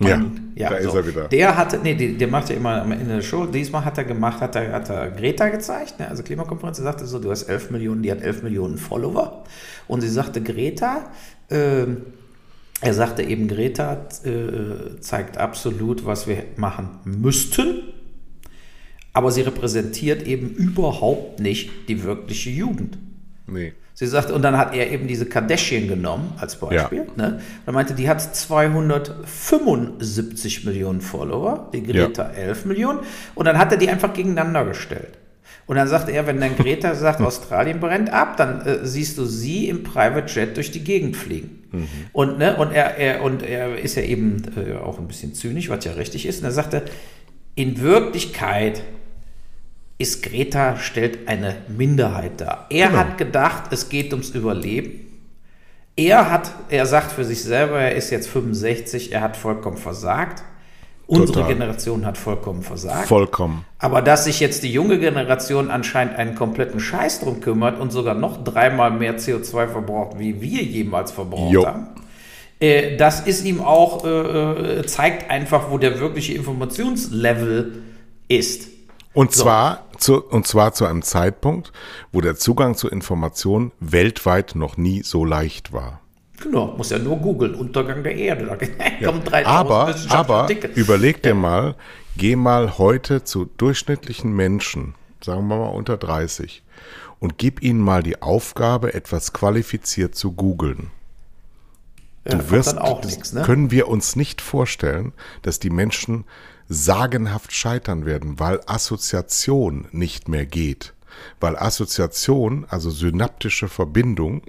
[0.00, 1.28] Ja, Mann, da ist er wieder.
[1.28, 3.46] Der hatte, nee, der, macht ja immer am Ende der Show.
[3.46, 6.08] Diesmal hat er gemacht, hat er, hat er Greta gezeigt, ne?
[6.08, 6.78] also Klimakonferenz.
[6.78, 9.44] Er sagte so, du hast 11 Millionen, die hat 11 Millionen Follower.
[9.86, 11.12] Und sie sagte, Greta,
[11.50, 11.98] ähm,
[12.80, 17.82] er sagte eben, Greta äh, zeigt absolut, was wir machen müssten.
[19.12, 22.98] Aber sie repräsentiert eben überhaupt nicht die wirkliche Jugend.
[23.46, 23.72] Nee.
[23.94, 27.06] Sie sagte, und dann hat er eben diese Kardashian genommen als Beispiel.
[27.16, 27.40] Ne?
[27.66, 33.00] Er meinte, die hat 275 Millionen Follower, die Greta 11 Millionen.
[33.34, 35.18] Und dann hat er die einfach gegeneinander gestellt.
[35.66, 39.24] Und dann sagte er, wenn dann Greta sagt, Australien brennt ab, dann äh, siehst du
[39.24, 41.58] sie im Private Jet durch die Gegend fliegen.
[42.12, 45.68] Und, ne, und, er, er, und er ist ja eben äh, auch ein bisschen zynisch,
[45.68, 46.40] was ja richtig ist.
[46.40, 46.82] Und er sagte,
[47.54, 48.82] in Wirklichkeit
[50.00, 52.66] ist Greta stellt eine Minderheit dar.
[52.70, 52.98] Er Genau.
[53.00, 54.92] hat gedacht, es geht ums Überleben.
[55.94, 60.42] Er hat, er sagt für sich selber, er ist jetzt 65, er hat vollkommen versagt.
[61.06, 61.52] Unsere Total.
[61.52, 63.08] Generation hat vollkommen versagt.
[63.08, 63.66] Vollkommen.
[63.78, 68.14] Aber dass sich jetzt die junge Generation anscheinend einen kompletten Scheiß drum kümmert und sogar
[68.14, 71.66] noch dreimal mehr CO2 verbraucht, wie wir jemals verbraucht Jo.
[71.66, 71.88] haben,
[72.60, 77.82] äh, das ist ihm auch, äh, äh, zeigt einfach, wo der wirkliche Informationslevel
[78.28, 78.68] ist.
[79.12, 81.72] Und zwar zu, und zwar zu einem Zeitpunkt,
[82.12, 86.00] wo der Zugang zu Informationen weltweit noch nie so leicht war.
[86.40, 88.46] Genau, muss ja nur googeln, Untergang der Erde.
[88.46, 88.56] Da
[89.06, 91.74] kommen 3000 Aber, aber überleg dir mal,
[92.16, 96.62] geh mal heute zu durchschnittlichen Menschen, sagen wir mal unter 30,
[97.18, 100.90] und gib ihnen mal die Aufgabe, etwas qualifiziert zu googeln.
[102.26, 103.42] ja, Du wirst, dann auch das nichts, ne?
[103.42, 106.24] können wir uns nicht vorstellen, dass die Menschen
[106.70, 110.94] sagenhaft scheitern werden, weil Assoziation nicht mehr geht.
[111.40, 114.42] Weil Assoziation, also synaptische Verbindung,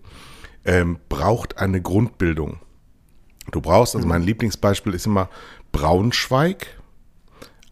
[0.63, 2.59] ähm, braucht eine Grundbildung.
[3.51, 5.29] Du brauchst, also mein Lieblingsbeispiel ist immer
[5.71, 6.79] Braunschweig,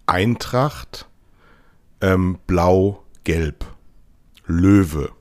[0.07, 1.07] Eintracht,
[2.01, 3.65] ähm, Blau, Gelb,
[4.47, 5.12] Löwe.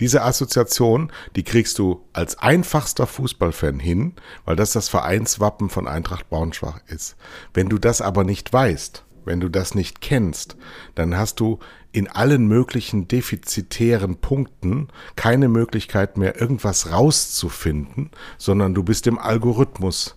[0.00, 6.28] Diese Assoziation, die kriegst du als einfachster Fußballfan hin, weil das das Vereinswappen von Eintracht
[6.28, 7.16] Braunschweig ist.
[7.52, 10.56] Wenn du das aber nicht weißt, wenn du das nicht kennst,
[10.94, 11.58] dann hast du
[11.92, 20.16] in allen möglichen defizitären Punkten keine Möglichkeit mehr, irgendwas rauszufinden, sondern du bist dem Algorithmus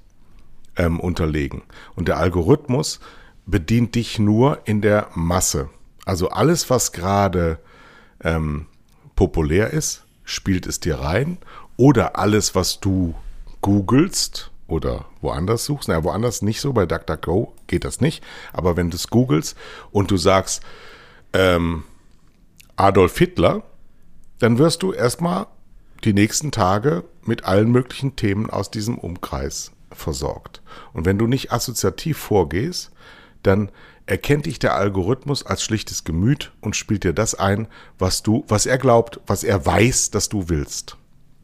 [0.75, 1.61] ähm, unterlegen.
[1.95, 2.99] Und der Algorithmus
[3.45, 5.69] bedient dich nur in der Masse.
[6.05, 7.59] Also alles, was gerade
[8.23, 8.65] ähm,
[9.17, 11.39] populär ist, spielt es dir rein.
[11.75, 13.13] Oder alles, was du
[13.59, 18.23] googelst oder woanders suchst, naja, woanders nicht so, bei DuckDuckGo geht das nicht.
[18.53, 19.57] Aber wenn du es googelst
[19.91, 20.63] und du sagst
[21.33, 21.83] ähm,
[22.77, 23.63] Adolf Hitler,
[24.39, 25.47] dann wirst du erstmal
[26.03, 30.61] die nächsten Tage mit allen möglichen Themen aus diesem Umkreis versorgt.
[30.93, 32.91] Und wenn du nicht assoziativ vorgehst,
[33.41, 33.71] dann
[34.07, 37.67] erkennt dich der Algorithmus als schlichtes Gemüt und spielt dir das ein,
[37.99, 40.97] was du, was er glaubt, was er weiß, dass du willst.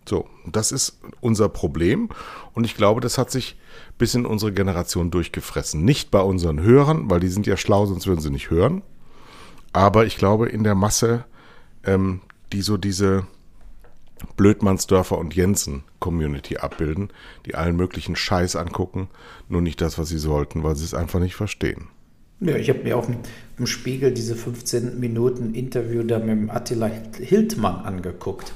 [0.07, 2.09] So, das ist unser Problem
[2.53, 3.57] und ich glaube, das hat sich
[3.97, 5.83] bis in unsere Generation durchgefressen.
[5.83, 8.81] Nicht bei unseren Hörern, weil die sind ja schlau, sonst würden sie nicht hören.
[9.71, 11.25] Aber ich glaube in der Masse,
[11.83, 12.21] ähm,
[12.51, 13.25] die so diese
[14.37, 17.09] Blödmannsdörfer und Jensen Community abbilden,
[17.45, 19.09] die allen möglichen Scheiß angucken,
[19.49, 21.89] nur nicht das, was sie sollten, weil sie es einfach nicht verstehen.
[22.45, 23.07] Ja, ich habe mir auch
[23.57, 26.89] im Spiegel diese 15 Minuten Interview da mit Attila
[27.19, 28.51] Hildmann angeguckt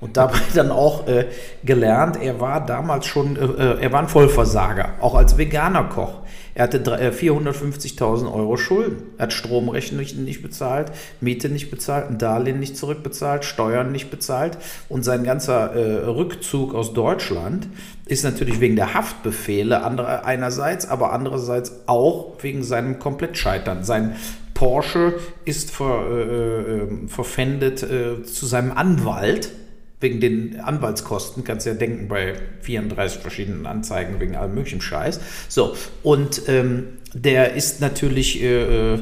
[0.00, 1.26] und dabei dann auch äh,
[1.64, 6.20] gelernt, er war damals schon, äh, äh er war ein Vollversager, auch als veganer Koch.
[6.54, 9.04] Er hatte 450.000 äh, Euro Schulden.
[9.18, 14.58] Er hat Stromrechnung nicht bezahlt, Miete nicht bezahlt, ein Darlehen nicht zurückbezahlt, Steuern nicht bezahlt.
[14.88, 17.68] Und sein ganzer äh, Rückzug aus Deutschland
[18.06, 23.84] ist natürlich wegen der Haftbefehle andere, einerseits, aber andererseits auch wegen seinem Komplettscheitern.
[23.84, 24.16] Sein
[24.60, 25.14] Porsche
[25.46, 29.52] ist ver, äh, äh verpfändet äh, zu seinem Anwalt
[30.00, 35.18] wegen den Anwaltskosten, kannst du ja denken, bei 34 verschiedenen Anzeigen wegen allem möglichen Scheiß.
[35.48, 38.98] So, und ähm, der ist natürlich, äh, äh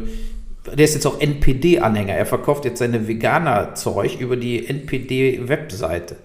[0.77, 2.15] der ist jetzt auch NPD-Anhänger.
[2.15, 6.17] Er verkauft jetzt seine Veganer-Zeug über die NPD-Webseite.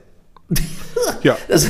[1.22, 1.38] Ja.
[1.48, 1.70] Das,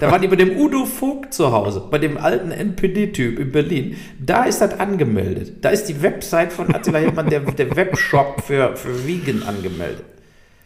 [0.00, 3.96] da waren die bei dem Udo Vogt zu Hause, bei dem alten NPD-Typ in Berlin.
[4.20, 5.64] Da ist das angemeldet.
[5.64, 10.04] Da ist die Website von Attila Hildmann, der, der Webshop für, für Vegan angemeldet.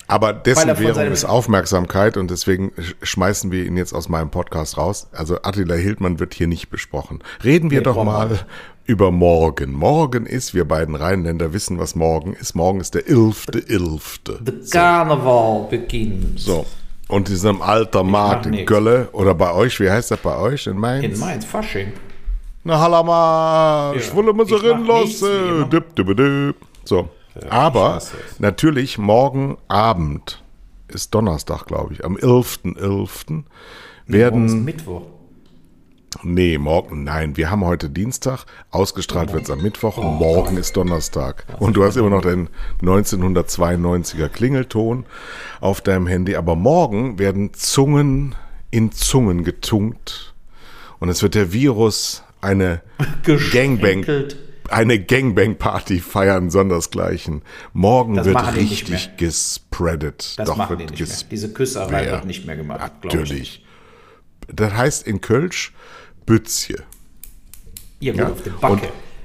[0.07, 5.09] Aber dessen Währung ist Aufmerksamkeit und deswegen schmeißen wir ihn jetzt aus meinem Podcast raus.
[5.13, 7.21] Also Attila Hildmann wird hier nicht besprochen.
[7.43, 8.45] Reden wir nee, doch mal nicht.
[8.85, 9.73] über morgen.
[9.73, 12.55] Morgen ist, wir beiden Rheinländer wissen, was morgen ist.
[12.55, 14.45] Morgen ist der 11.11.
[14.45, 14.71] Der so.
[14.71, 16.41] Karneval beginnt.
[16.41, 16.67] So.
[17.09, 20.67] Und in diesem alter Markt in Gölle oder bei euch, wie heißt das bei euch
[20.67, 21.05] in Mainz?
[21.05, 21.93] In Mainz, Fasching.
[22.65, 24.33] Na, Halama, ja.
[24.33, 25.21] mal so los.
[25.71, 26.57] Dip, dip, dip.
[26.85, 27.09] So.
[27.51, 28.01] Aber
[28.39, 30.43] natürlich morgen Abend
[30.89, 32.77] ist Donnerstag, glaube ich, am 11.11.
[32.77, 33.45] .11.
[34.07, 34.47] werden.
[34.47, 35.03] Morgen Mittwoch.
[36.23, 40.77] Nee, morgen, nein, wir haben heute Dienstag, ausgestrahlt wird es am Mittwoch, oh, morgen ist
[40.77, 41.47] Donnerstag.
[41.59, 42.49] Und du hast immer noch den
[42.83, 45.07] 1992er Klingelton
[45.61, 48.35] auf deinem Handy, aber morgen werden Zungen
[48.71, 50.35] in Zungen getunkt
[50.99, 52.83] und es wird der Virus eine
[53.53, 54.05] Gangbang
[54.69, 57.43] eine Gangbang-Party feiern, sondersgleichen.
[57.75, 60.39] Morgen das wird richtig gespreadet.
[60.39, 61.17] Das Doch, machen die nicht mehr.
[61.31, 62.93] Diese Küsserei wird nicht mehr gemacht.
[63.05, 63.65] Natürlich.
[64.49, 65.73] Das heißt in Kölsch
[66.27, 66.83] Bützje.
[68.01, 68.31] Ihr ja?
[68.31, 68.73] auf der Backe.
[68.73, 68.83] Und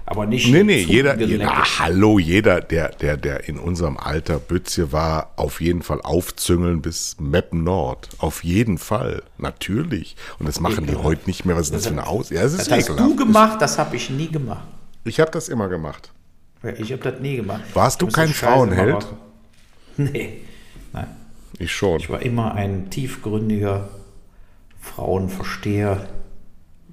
[0.10, 4.94] aber nicht Nee, nee, jeder, jeder hallo, jeder, der, der, der in unserem Alter Bützje
[4.94, 8.08] war, auf jeden Fall aufzüngeln bis Meppen Nord.
[8.18, 9.24] Auf jeden Fall.
[9.38, 10.16] Natürlich.
[10.40, 11.00] Und das machen Ekelhaft.
[11.00, 11.58] die heute nicht mehr.
[11.58, 12.30] Was ist das, das für eine Aus?
[12.30, 13.00] Ja, das, das hast ekelhaft.
[13.00, 14.66] du gemacht, das habe ich nie gemacht.
[15.04, 16.10] Ich habe das immer gemacht.
[16.78, 17.64] Ich habe das nie gemacht.
[17.74, 19.06] Warst du kein Frauenheld?
[20.00, 20.42] Nee,
[20.94, 21.08] nein.
[21.58, 22.00] Ich schon.
[22.00, 23.90] Ich war immer ein tiefgründiger
[24.80, 26.08] Frauenversteher,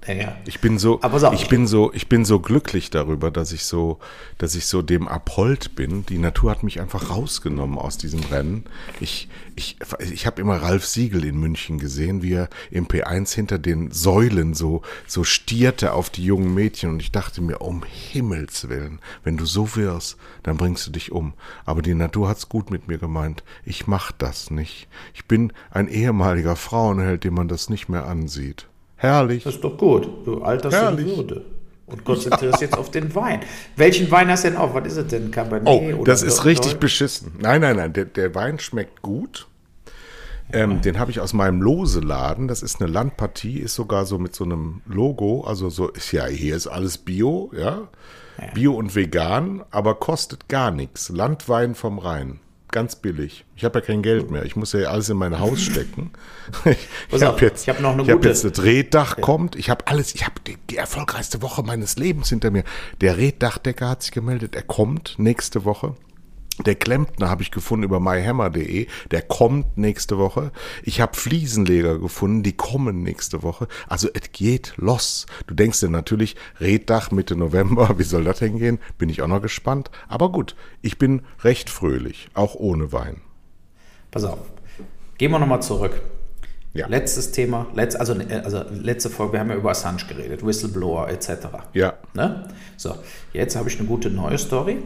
[0.07, 0.37] naja.
[0.45, 1.01] Ich bin so,
[1.33, 3.99] ich bin so, ich bin so glücklich darüber, dass ich so,
[4.38, 6.05] dass ich so dem abhold bin.
[6.07, 8.64] Die Natur hat mich einfach rausgenommen aus diesem Rennen.
[9.01, 13.59] Ich, ich, ich habe immer Ralf Siegel in München gesehen, wie er im P1 hinter
[13.59, 18.69] den Säulen so, so stierte auf die jungen Mädchen und ich dachte mir, um Himmels
[18.69, 21.33] Willen, wenn du so wirst, dann bringst du dich um.
[21.64, 23.43] Aber die Natur hat's gut mit mir gemeint.
[23.64, 24.88] Ich mach das nicht.
[25.14, 28.67] Ich bin ein ehemaliger Frauenheld, dem man das nicht mehr ansieht.
[28.97, 29.45] Herrlich.
[29.45, 30.09] Das ist doch gut.
[30.25, 31.07] Du alterst Herrlich.
[31.07, 31.45] in Würde.
[31.87, 32.67] Und konzentrierst ja.
[32.67, 33.41] jetzt auf den Wein.
[33.77, 34.73] Welchen Wein hast du denn auf?
[34.75, 35.31] Was ist es denn?
[35.31, 35.69] Cabernet?
[35.69, 37.33] Oh, das ist richtig Dol beschissen.
[37.39, 37.93] Nein, nein, nein.
[37.93, 39.47] Der, der Wein schmeckt gut.
[40.53, 40.77] Ähm, ja.
[40.79, 42.49] Den habe ich aus meinem Lose-Laden.
[42.49, 45.45] Das ist eine Landpartie, ist sogar so mit so einem Logo.
[45.47, 47.89] Also so ist ja, hier ist alles Bio, ja.
[48.41, 48.53] ja.
[48.55, 51.11] Bio und vegan, aber kostet gar nichts.
[51.11, 52.41] Landwein vom Rhein
[52.75, 53.45] ganz billig.
[53.55, 54.45] Ich habe ja kein Geld mehr.
[54.45, 56.11] Ich muss ja alles in mein Haus stecken.
[57.13, 59.55] ich habe jetzt, hab noch eine ich habe jetzt das Reddach kommt.
[59.55, 60.13] Ich habe alles.
[60.17, 62.65] Ich habe die, die, erfolgreichste Woche meines Lebens hinter mir.
[63.01, 64.57] Der Reddachdecker hat sich gemeldet.
[64.57, 65.95] Er kommt nächste Woche.
[66.61, 70.53] Der Klempner habe ich gefunden über myhammer.de, der kommt nächste Woche.
[70.85, 73.67] Ich habe Fliesenleger gefunden, die kommen nächste Woche.
[73.88, 75.27] Also es geht los.
[75.49, 78.79] Du denkst dir natürlich, Reddach Mitte November, wie soll das denn gehen?
[78.99, 79.90] Bin ich auch noch gespannt.
[80.09, 83.21] Aber gut, ich bin recht fröhlich, auch ohne Wein.
[84.12, 84.38] Pass auf,
[85.19, 86.01] gehen wir nochmal zurück.
[86.73, 86.88] Ja.
[86.88, 91.29] Letztes Thema, letzt, also, also letzte Folge, wir haben ja über Assange geredet, Whistleblower etc.
[91.73, 91.95] Ja.
[92.14, 92.49] Ne?
[92.77, 92.97] So,
[93.33, 94.79] jetzt habe ich eine gute neue Story.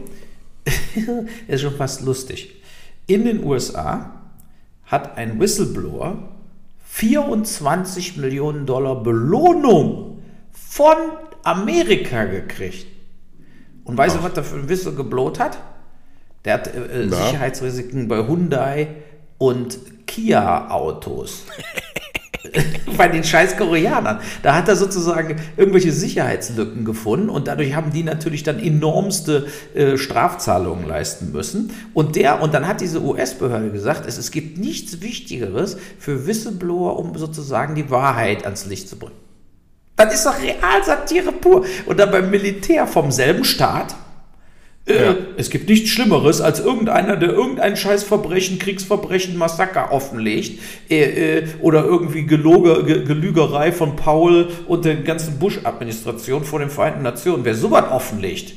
[1.47, 2.55] ist schon fast lustig.
[3.07, 4.13] In den USA
[4.85, 6.29] hat ein Whistleblower
[6.85, 10.95] 24 Millionen Dollar Belohnung von
[11.43, 12.87] Amerika gekriegt.
[13.83, 15.59] Und weißt du, was der für ein Whistle geblot hat?
[16.45, 18.87] Der hat äh, äh Sicherheitsrisiken bei Hyundai
[19.37, 21.45] und Kia-Autos.
[22.97, 24.19] bei den scheiß Koreanern.
[24.43, 29.97] Da hat er sozusagen irgendwelche Sicherheitslücken gefunden und dadurch haben die natürlich dann enormste äh,
[29.97, 31.71] Strafzahlungen leisten müssen.
[31.93, 36.97] Und der, und dann hat diese US-Behörde gesagt, es, es gibt nichts Wichtigeres für Whistleblower,
[36.97, 39.15] um sozusagen die Wahrheit ans Licht zu bringen.
[39.95, 41.65] Das ist doch Realsatire pur.
[41.85, 43.95] Und dann beim Militär vom selben Staat.
[44.89, 45.15] Äh, Ja.
[45.37, 50.59] Es gibt nichts Schlimmeres als irgendeiner, der irgendein Scheißverbrechen, Kriegsverbrechen, Massaker offenlegt
[50.89, 56.69] äh, äh, oder irgendwie Geloge, Ge Gelügerei von Paul und der ganzen Bush-Administration vor den
[56.69, 57.45] Vereinten Nationen.
[57.45, 58.53] Wer sowas offenlegt,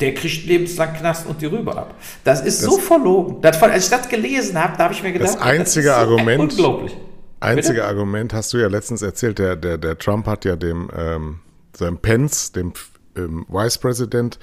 [0.00, 1.94] der kriegt lebenslang Knast und die Rübe ab.
[2.24, 3.36] Das ist so verlogen.
[3.42, 6.00] Das, als ich das gelesen habe, da habe ich mir gedacht, Das einzige ist so
[6.00, 6.96] Argument- unglaublich.
[7.42, 11.38] Einzige Argument hast du ja letztens erzählt, der, der, der Trump hat ja dem ähm,
[11.74, 12.72] seinem Pence, dem
[13.16, 14.38] ähm, Vice President,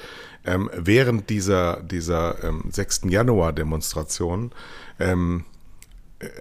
[0.48, 3.02] ähm, während dieser, dieser ähm, 6.
[3.10, 4.52] Januar-Demonstration
[5.00, 5.46] ähm,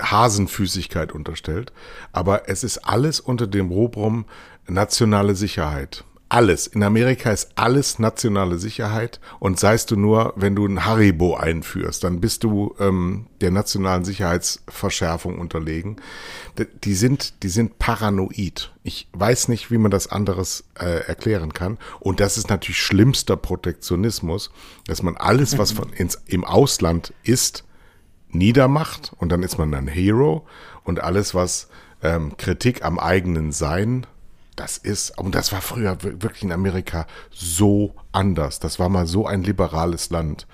[0.00, 1.72] Hasenfüßigkeit unterstellt.
[2.12, 4.24] Aber es ist alles unter dem Rubrum
[4.66, 6.04] nationale Sicherheit.
[6.28, 6.66] Alles.
[6.66, 9.20] In Amerika ist alles nationale Sicherheit.
[9.38, 14.04] Und seist du nur, wenn du ein Haribo einführst, dann bist du ähm, der nationalen
[14.04, 15.96] Sicherheitsverschärfung unterlegen.
[16.82, 18.72] Die sind, die sind paranoid.
[18.82, 21.78] Ich weiß nicht, wie man das anderes äh, erklären kann.
[22.00, 24.50] Und das ist natürlich schlimmster Protektionismus,
[24.86, 27.62] dass man alles, was von ins, im Ausland ist,
[28.30, 30.46] niedermacht und dann ist man ein Hero
[30.82, 31.68] und alles, was
[32.02, 34.06] ähm, Kritik am eigenen Sein,
[34.56, 38.58] das ist, und das war früher wir- wirklich in Amerika so anders.
[38.58, 40.46] Das war mal so ein liberales Land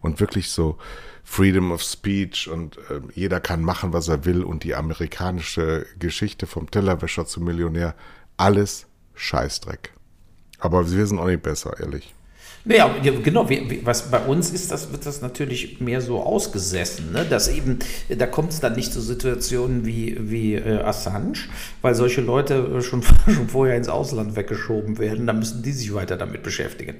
[0.00, 0.78] und wirklich so
[1.22, 6.46] Freedom of Speech und ähm, jeder kann machen, was er will und die amerikanische Geschichte
[6.46, 7.94] vom Tellerwäscher zum Millionär,
[8.36, 9.92] alles Scheißdreck.
[10.58, 12.14] Aber wir sind auch nicht besser, ehrlich.
[12.64, 13.48] Naja, ja, genau,
[13.84, 17.24] was bei uns ist, das wird das natürlich mehr so ausgesessen, ne?
[17.24, 17.78] dass eben,
[18.10, 21.38] da kommt es dann nicht zu Situationen wie, wie äh, Assange,
[21.80, 25.94] weil solche Leute äh, schon, schon vorher ins Ausland weggeschoben werden, dann müssen die sich
[25.94, 26.96] weiter damit beschäftigen.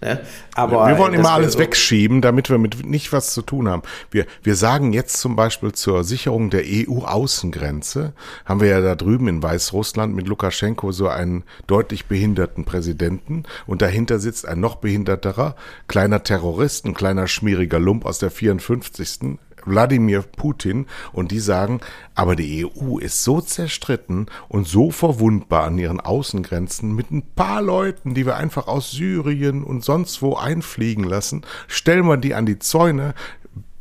[0.00, 0.20] Ne?
[0.54, 3.82] Aber wir wollen immer alles so- wegschieben, damit wir mit nicht was zu tun haben.
[4.10, 8.12] Wir, wir sagen jetzt zum Beispiel zur Sicherung der EU-Außengrenze,
[8.44, 13.82] haben wir ja da drüben in Weißrussland mit Lukaschenko so einen deutlich behinderten Präsidenten und
[13.82, 15.56] dahinter sitzt ein noch behinderterer,
[15.88, 19.38] kleiner Terrorist, ein kleiner schmieriger Lump aus der 54.
[19.68, 21.80] Wladimir Putin und die sagen,
[22.14, 27.62] aber die EU ist so zerstritten und so verwundbar an ihren Außengrenzen mit ein paar
[27.62, 32.46] Leuten, die wir einfach aus Syrien und sonst wo einfliegen lassen, stellen wir die an
[32.46, 33.14] die Zäune,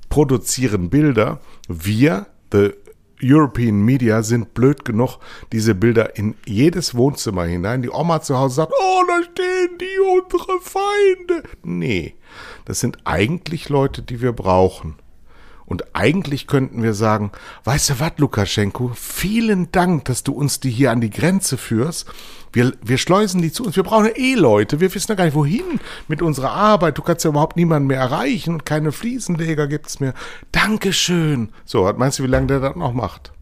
[0.10, 1.40] produzieren Bilder.
[1.68, 2.72] Wir, the
[3.22, 5.18] European Media, sind blöd genug,
[5.52, 7.82] diese Bilder in jedes Wohnzimmer hinein.
[7.82, 11.44] Die Oma zu Hause sagt, oh, da stehen die unsere Feinde.
[11.64, 12.16] Nee,
[12.66, 14.96] das sind eigentlich Leute, die wir brauchen.
[15.68, 17.32] Und eigentlich könnten wir sagen,
[17.66, 22.08] weißt du was, Lukaschenko, vielen Dank, dass du uns die hier an die Grenze führst.
[22.54, 23.76] Wir, wir schleusen die zu uns.
[23.76, 24.80] Wir brauchen eh Leute.
[24.80, 26.98] Wir wissen ja gar nicht, wohin mit unserer Arbeit.
[26.98, 30.14] Du kannst ja überhaupt niemanden mehr erreichen und keine Fliesenleger gibt's mehr.
[30.54, 31.50] Dankeschön.
[31.66, 33.34] So, was meinst du, wie lange der das noch macht?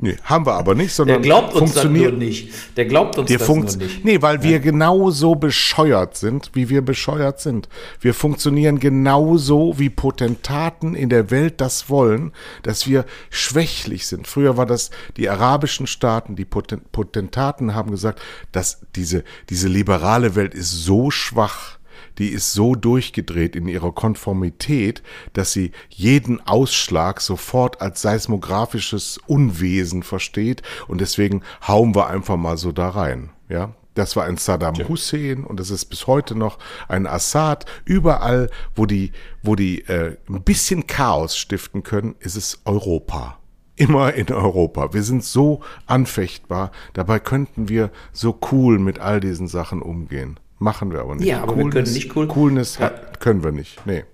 [0.00, 2.52] Nee, haben wir aber nicht, Der sondern glaubt uns das nur nicht.
[2.76, 4.04] Der glaubt uns wir das nur nicht.
[4.04, 7.68] Nee, weil wir genauso bescheuert sind, wie wir bescheuert sind.
[8.00, 12.32] Wir funktionieren genauso, wie Potentaten in der Welt das wollen,
[12.62, 14.26] dass wir schwächlich sind.
[14.26, 18.20] Früher war das die arabischen Staaten, die Poten Potentaten haben gesagt,
[18.50, 21.78] dass diese, diese liberale Welt ist so schwach,
[22.18, 25.02] die ist so durchgedreht in ihrer Konformität,
[25.32, 32.56] dass sie jeden Ausschlag sofort als seismografisches Unwesen versteht und deswegen hauen wir einfach mal
[32.56, 33.30] so da rein.
[33.48, 36.58] Ja, das war ein Saddam Hussein und es ist bis heute noch
[36.88, 37.64] ein Assad.
[37.84, 39.12] Überall, wo die,
[39.42, 43.38] wo die äh, ein bisschen Chaos stiften können, ist es Europa.
[43.76, 44.92] Immer in Europa.
[44.92, 46.70] Wir sind so anfechtbar.
[46.92, 50.38] Dabei könnten wir so cool mit all diesen Sachen umgehen.
[50.64, 51.26] Machen wir aber nicht.
[51.26, 53.84] Ja, aber wir können nicht cool- Coolness hat, können wir nicht.
[53.84, 54.04] Nee.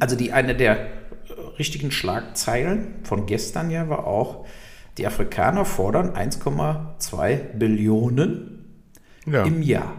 [0.00, 0.86] Also die eine der äh,
[1.58, 4.46] richtigen Schlagzeilen von gestern ja war auch,
[4.96, 8.64] die Afrikaner fordern 1,2 Billionen
[9.26, 9.42] Ja.
[9.44, 9.92] im Jahr.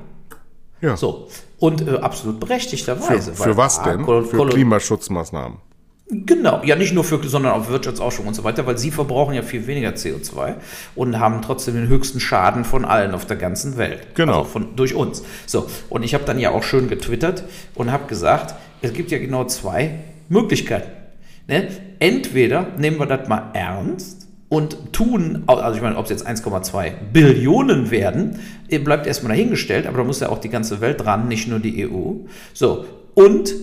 [0.82, 0.98] ja.
[0.98, 1.28] So.
[1.60, 3.34] Und äh, absolut Für, berechtigterweise.
[3.36, 4.02] für weil was denn?
[4.02, 5.60] Kol- Für Klimaschutzmaßnahmen.
[6.08, 9.42] Genau, ja nicht nur für, sondern auch Wirtschaftsausschwung und so weiter, weil sie verbrauchen ja
[9.42, 10.54] viel weniger CO2
[10.94, 14.10] und haben trotzdem den höchsten Schaden von allen auf der ganzen Welt.
[14.14, 14.40] Genau.
[14.40, 15.24] Also von, durch uns.
[15.48, 17.44] So, und ich habe dann ja auch schön getwittert
[17.74, 18.54] und habe gesagt,
[18.84, 19.96] es gibt ja genau zwei
[20.30, 20.92] Möglichkeiten.
[21.48, 21.70] Ne?
[21.98, 26.92] Entweder nehmen wir das mal ernst und tun, also ich meine, ob es jetzt 1,2
[27.14, 28.40] Billionen werden,
[28.70, 31.90] bleibt erstmal dahingestellt, aber da muss ja auch die ganze Welt dran, nicht nur die
[31.90, 32.14] EU.
[32.54, 32.86] So,
[33.16, 33.54] und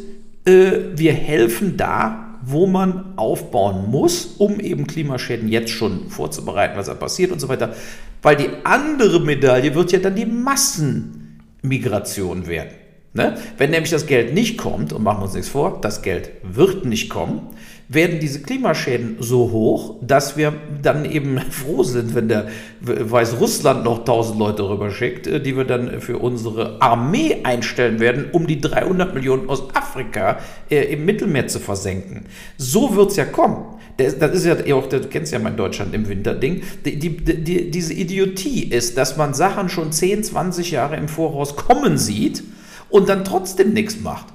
[0.45, 6.87] äh, wir helfen da, wo man aufbauen muss, um eben Klimaschäden jetzt schon vorzubereiten, was
[6.87, 7.75] da passiert und so weiter.
[8.21, 12.75] Weil die andere Medaille wird ja dann die Massenmigration werden.
[13.15, 13.37] Ne?
[13.59, 16.85] Wenn nämlich das Geld nicht kommt, und machen wir uns nichts vor, das Geld wird
[16.85, 17.49] nicht kommen,
[17.95, 22.49] werden diese Klimaschäden so hoch, dass wir dann eben froh sind, wenn der
[22.81, 28.47] Weißrussland noch 1000 Leute rüberschickt, äh, die wir dann für unsere Armee einstellen werden, um
[28.47, 30.39] die 300 Millionen aus Afrika
[30.71, 32.27] äh, im Mittelmeer zu versenken.
[32.57, 33.65] So wird es ja kommen.
[33.99, 36.63] Das ist ja auch, du kennst ja mein Deutschland im Winter-Ding.
[36.85, 41.57] Die, die, die, diese Idiotie ist, dass man Sachen schon 10, 20 Jahre im Voraus
[41.57, 42.43] kommen sieht
[42.89, 44.27] und dann trotzdem nichts macht.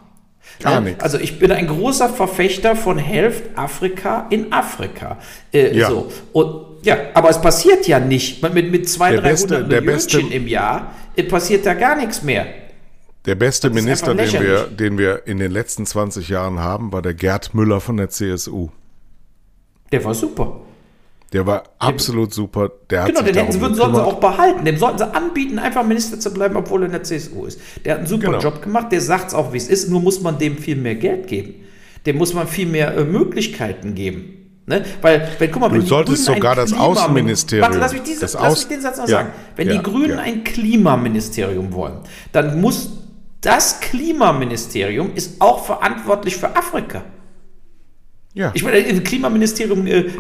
[0.60, 1.04] Gar nichts.
[1.04, 5.18] Also ich bin ein großer Verfechter von Helft Afrika in Afrika.
[5.54, 5.90] Äh, ja.
[5.90, 6.12] So.
[6.34, 8.42] Und, ja, aber es passiert ja nicht.
[8.42, 12.46] Mit, mit 200, 300 Millionen im Jahr äh, passiert da gar nichts mehr.
[13.26, 17.14] Der beste Minister, den wir, den wir in den letzten 20 Jahren haben, war der
[17.14, 18.70] Gerd Müller von der CSU.
[19.92, 20.62] Der war super.
[21.34, 22.72] Der war absolut super.
[22.90, 24.64] Der genau, den hätten sie, würden, sollten sie auch behalten.
[24.64, 27.60] Dem sollten sie anbieten, einfach Minister zu bleiben, obwohl er in der CSU ist.
[27.84, 28.40] Der hat einen super genau.
[28.40, 30.96] Job gemacht, der sagt es auch, wie es ist, nur muss man dem viel mehr
[30.96, 31.56] Geld geben.
[32.06, 34.38] Dem muss man viel mehr äh, Möglichkeiten geben.
[34.68, 34.84] Ne?
[35.02, 37.68] Weil, wenn, guck mal, wenn du solltest sogar das Außenministerium.
[37.68, 39.30] Warte, lass mich, diese, lass Aus mich den Satz noch ja, sagen.
[39.56, 40.20] Wenn ja, die Grünen ja.
[40.20, 42.00] ein Klimaministerium wollen,
[42.32, 42.92] dann muss
[43.42, 47.04] das Klimaministerium ist auch verantwortlich für Afrika.
[48.38, 48.52] Ja.
[48.54, 50.12] Ich meine, im Klimaministerium, äh, äh,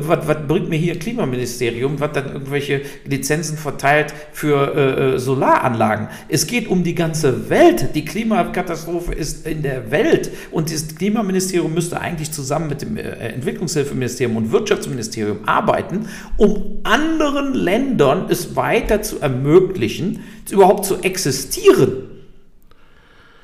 [0.00, 6.08] was, bringt mir hier Klimaministerium, was dann irgendwelche Lizenzen verteilt für äh, äh, Solaranlagen?
[6.28, 7.90] Es geht um die ganze Welt.
[7.94, 13.02] Die Klimakatastrophe ist in der Welt und das Klimaministerium müsste eigentlich zusammen mit dem äh,
[13.02, 16.08] Entwicklungshilfeministerium und Wirtschaftsministerium arbeiten,
[16.38, 22.08] um anderen Ländern es weiter zu ermöglichen, überhaupt zu existieren.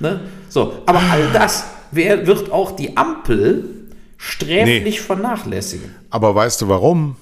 [0.01, 0.23] Ne?
[0.49, 3.76] So, aber all das wer, wird auch die Ampel
[4.17, 5.03] sträflich nee.
[5.03, 5.95] vernachlässigen.
[6.11, 7.17] Aber weißt du warum?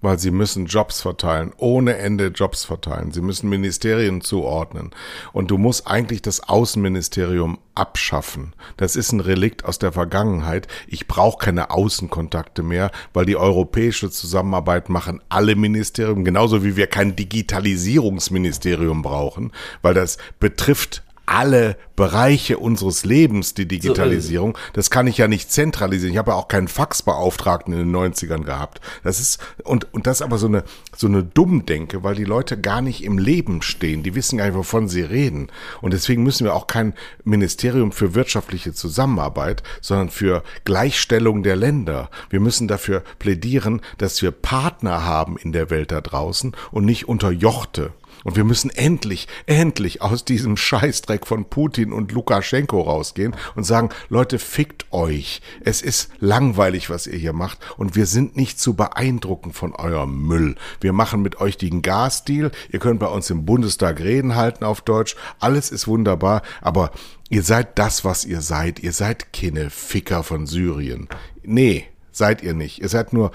[0.00, 3.12] Weil sie müssen Jobs verteilen, ohne Ende Jobs verteilen.
[3.12, 4.90] Sie müssen Ministerien zuordnen.
[5.32, 8.52] Und du musst eigentlich das Außenministerium abschaffen.
[8.76, 10.68] Das ist ein Relikt aus der Vergangenheit.
[10.86, 16.86] Ich brauche keine Außenkontakte mehr, weil die europäische Zusammenarbeit machen alle Ministerien, genauso wie wir
[16.86, 24.58] kein Digitalisierungsministerium brauchen, weil das betrifft alle Bereiche unseres Lebens, die Digitalisierung.
[24.72, 26.12] Das kann ich ja nicht zentralisieren.
[26.12, 28.80] Ich habe ja auch keinen Faxbeauftragten in den 90ern gehabt.
[29.04, 30.64] Das ist, und, und das ist aber so eine,
[30.96, 34.02] so eine Dummdenke, weil die Leute gar nicht im Leben stehen.
[34.02, 35.48] Die wissen gar nicht, wovon sie reden.
[35.80, 36.94] Und deswegen müssen wir auch kein
[37.24, 42.10] Ministerium für wirtschaftliche Zusammenarbeit, sondern für Gleichstellung der Länder.
[42.28, 47.08] Wir müssen dafür plädieren, dass wir Partner haben in der Welt da draußen und nicht
[47.08, 47.92] unterjochte.
[48.24, 53.90] Und wir müssen endlich, endlich aus diesem Scheißdreck von Putin und Lukaschenko rausgehen und sagen,
[54.08, 55.42] Leute, fickt euch.
[55.60, 60.26] Es ist langweilig, was ihr hier macht und wir sind nicht zu beeindrucken von eurem
[60.26, 60.56] Müll.
[60.80, 62.50] Wir machen mit euch den Gasdeal.
[62.72, 65.16] Ihr könnt bei uns im Bundestag reden halten auf Deutsch.
[65.38, 66.90] Alles ist wunderbar, aber
[67.28, 68.80] ihr seid das, was ihr seid.
[68.80, 71.08] Ihr seid keine Ficker von Syrien.
[71.42, 72.80] Nee, seid ihr nicht.
[72.80, 73.32] Ihr seid nur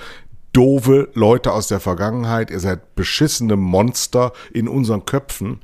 [0.59, 5.61] doofe Leute aus der Vergangenheit, ihr seid beschissene Monster in unseren Köpfen.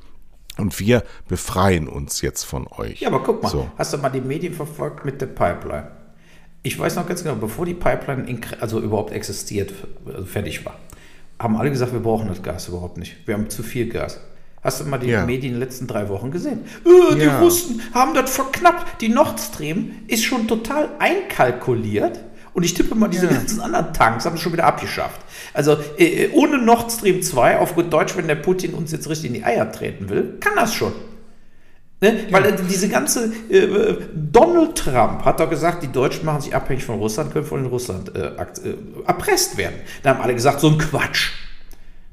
[0.56, 3.02] Und wir befreien uns jetzt von euch.
[3.02, 3.68] Ja, aber guck mal, so.
[3.76, 5.88] hast du mal die Medien verfolgt mit der Pipeline?
[6.62, 9.74] Ich weiß noch ganz genau, bevor die Pipeline in, also überhaupt existiert,
[10.06, 10.78] also fertig war,
[11.38, 13.16] haben alle gesagt, wir brauchen das Gas überhaupt nicht.
[13.26, 14.18] Wir haben zu viel Gas.
[14.62, 15.26] Hast du mal die ja.
[15.26, 16.60] Medien in den letzten drei Wochen gesehen?
[16.86, 17.38] Äh, die ja.
[17.38, 19.02] Russen haben das verknappt.
[19.02, 22.18] Die Nord Stream ist schon total einkalkuliert.
[22.56, 23.34] Und ich tippe mal, diese ja.
[23.34, 25.20] ganzen anderen Tanks haben es schon wieder abgeschafft.
[25.52, 29.10] Also äh, äh ohne Nord Stream 2, auf gut Deutsch, wenn der Putin uns jetzt
[29.10, 30.94] richtig in die Eier treten will, kann das schon.
[32.00, 32.14] Ne?
[32.14, 32.32] Ja.
[32.32, 36.54] Weil äh, diese ganze äh, äh, Donald Trump hat doch gesagt, die Deutschen machen sich
[36.54, 38.30] abhängig von Russland, können von Russland äh,
[39.06, 39.76] erpresst werden.
[40.02, 41.32] Da haben alle gesagt, so ein Quatsch.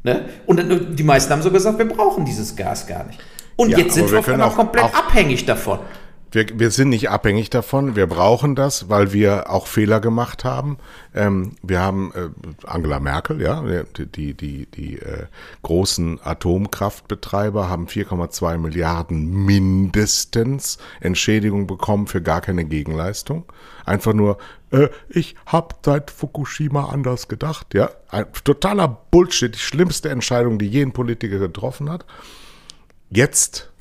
[0.03, 0.25] Ne?
[0.45, 3.17] Und dann, die meisten haben so gesagt, wir brauchen dieses Gas gar nicht.
[3.55, 5.79] Und ja, jetzt sind wir, wir auch komplett auch abhängig davon.
[6.33, 7.95] Wir, wir sind nicht abhängig davon.
[7.95, 10.79] Wir brauchen das, weil wir auch Fehler gemacht haben.
[11.13, 12.29] Ähm, wir haben äh,
[12.65, 13.63] Angela Merkel, ja,
[13.97, 15.27] die, die, die, äh,
[15.61, 23.45] großen Atomkraftbetreiber haben 4,2 Milliarden mindestens Entschädigung bekommen für gar keine Gegenleistung.
[23.85, 24.39] Einfach nur,
[24.71, 27.91] äh, ich habe seit Fukushima anders gedacht, ja.
[28.09, 32.07] Ein totaler Bullshit, die schlimmste Entscheidung, die jeden Politiker getroffen hat.
[33.11, 33.71] Jetzt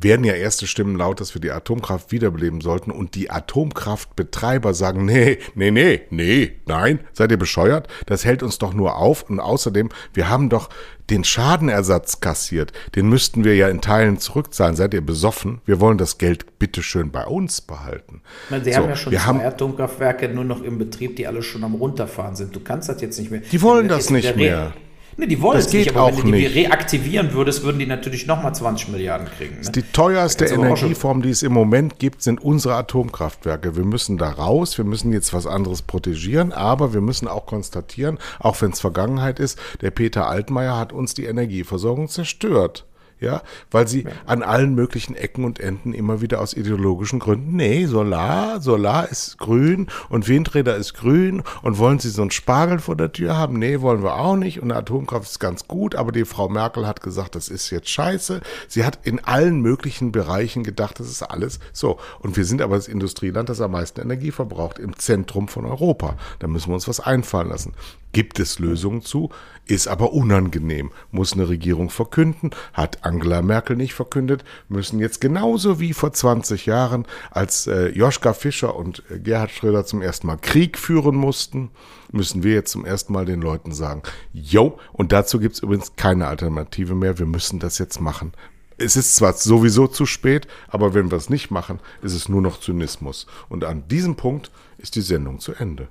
[0.00, 5.04] werden ja erste Stimmen laut, dass wir die Atomkraft wiederbeleben sollten und die Atomkraftbetreiber sagen,
[5.04, 7.88] nee, nee, nee, nee, nein, seid ihr bescheuert?
[8.06, 10.68] Das hält uns doch nur auf und außerdem, wir haben doch
[11.10, 14.74] den Schadenersatz kassiert, den müssten wir ja in Teilen zurückzahlen.
[14.74, 15.60] Seid ihr besoffen?
[15.66, 18.22] Wir wollen das Geld bitteschön bei uns behalten.
[18.48, 21.62] Sie so, haben ja schon zwei haben, Atomkraftwerke nur noch im Betrieb, die alle schon
[21.62, 22.56] am runterfahren sind.
[22.56, 23.40] Du kannst das jetzt nicht mehr.
[23.40, 24.72] Die wollen das nicht mehr.
[25.16, 26.54] Nee, die wollen Das es nicht, geht aber wenn auch du die nicht.
[26.54, 29.60] reaktivieren würdest, würden die natürlich nochmal 20 Milliarden kriegen.
[29.60, 29.70] Ne?
[29.72, 33.76] Die teuerste aber Energieform, die es im Moment gibt, sind unsere Atomkraftwerke.
[33.76, 38.18] Wir müssen da raus, wir müssen jetzt was anderes protegieren, aber wir müssen auch konstatieren,
[38.40, 42.84] auch wenn es Vergangenheit ist, der Peter Altmaier hat uns die Energieversorgung zerstört.
[43.20, 47.86] Ja, weil sie an allen möglichen Ecken und Enden immer wieder aus ideologischen Gründen, nee,
[47.86, 52.96] Solar, Solar ist grün und Windräder ist grün und wollen sie so einen Spargel vor
[52.96, 53.58] der Tür haben?
[53.58, 57.00] Nee, wollen wir auch nicht und Atomkraft ist ganz gut, aber die Frau Merkel hat
[57.02, 58.40] gesagt, das ist jetzt scheiße.
[58.68, 61.98] Sie hat in allen möglichen Bereichen gedacht, das ist alles so.
[62.20, 66.16] Und wir sind aber das Industrieland, das am meisten Energie verbraucht, im Zentrum von Europa.
[66.40, 67.74] Da müssen wir uns was einfallen lassen.
[68.12, 69.30] Gibt es Lösungen zu,
[69.66, 70.92] ist aber unangenehm.
[71.10, 76.66] Muss eine Regierung verkünden, hat Angela Merkel nicht verkündet, müssen jetzt genauso wie vor 20
[76.66, 81.70] Jahren, als äh, Joschka Fischer und äh, Gerhard Schröder zum ersten Mal Krieg führen mussten,
[82.12, 84.02] müssen wir jetzt zum ersten Mal den Leuten sagen,
[84.32, 88.32] yo, und dazu gibt es übrigens keine Alternative mehr, wir müssen das jetzt machen.
[88.76, 92.42] Es ist zwar sowieso zu spät, aber wenn wir es nicht machen, ist es nur
[92.42, 93.26] noch Zynismus.
[93.48, 95.88] Und an diesem Punkt ist die Sendung zu Ende.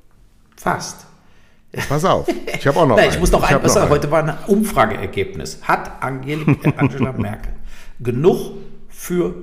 [0.58, 1.06] Fast.
[1.90, 3.14] Pass auf, ich habe auch noch Nein, einen.
[3.14, 3.90] ich muss noch hab ein, was einen.
[3.90, 5.60] heute war ein Umfrageergebnis.
[5.64, 6.46] Hat Angel,
[6.78, 7.54] Angela Merkel
[8.00, 8.58] genug
[8.90, 9.36] für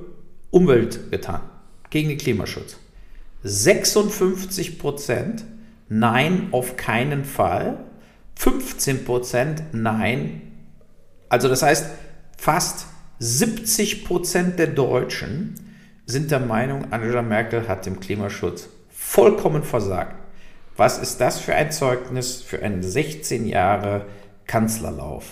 [0.49, 1.41] Umwelt getan,
[1.89, 2.77] gegen den Klimaschutz?
[3.43, 5.45] 56 Prozent
[5.89, 7.79] Nein, auf keinen Fall.
[8.35, 10.41] 15 Prozent Nein.
[11.27, 11.87] Also das heißt,
[12.37, 12.85] fast
[13.19, 15.55] 70 Prozent der Deutschen
[16.05, 20.15] sind der Meinung, Angela Merkel hat dem Klimaschutz vollkommen versagt.
[20.81, 24.07] Was ist das für ein Zeugnis für einen 16 Jahre
[24.47, 25.25] Kanzlerlauf?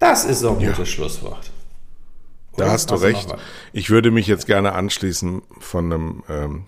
[0.00, 1.52] Das ist so ein gutes Schlusswort.
[2.56, 2.72] Da Oder?
[2.72, 3.34] hast du Hast du recht.
[3.72, 6.64] Ich würde mich jetzt gerne anschließen von einem ähm,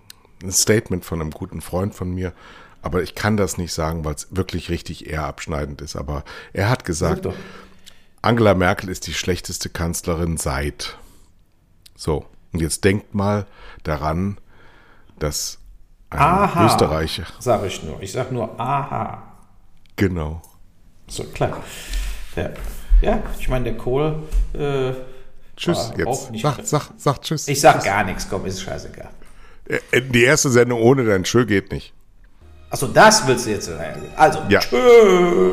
[0.49, 2.33] Statement von einem guten Freund von mir,
[2.81, 5.97] aber ich kann das nicht sagen, weil es wirklich richtig eher abschneidend ist.
[5.97, 7.27] Aber er hat Sag gesagt.
[8.23, 10.97] Angela Merkel ist die schlechteste Kanzlerin seit.
[11.97, 13.47] So, und jetzt denkt mal
[13.83, 14.39] daran,
[15.19, 15.59] dass
[16.19, 16.67] Aha.
[16.67, 18.01] Österreicher, Sag ich nur.
[18.03, 19.23] Ich sag nur aha.
[19.97, 20.41] genau,
[21.09, 21.59] So, klar.
[22.37, 22.51] Ja,
[23.01, 24.23] ja ich meine, der Kohl.
[24.55, 24.93] Äh,
[25.57, 27.49] tschüss jetzt, sag, sag, sag tschüss.
[27.49, 29.11] ich sag gar nichts, komm, ist scheißegal.
[29.69, 31.93] Äh, Die erste Sendung ohne dein Tschö geht nicht.
[32.71, 33.71] Achso, das willst du jetzt.
[34.17, 34.61] Also, Ja.
[34.61, 35.53] tschö.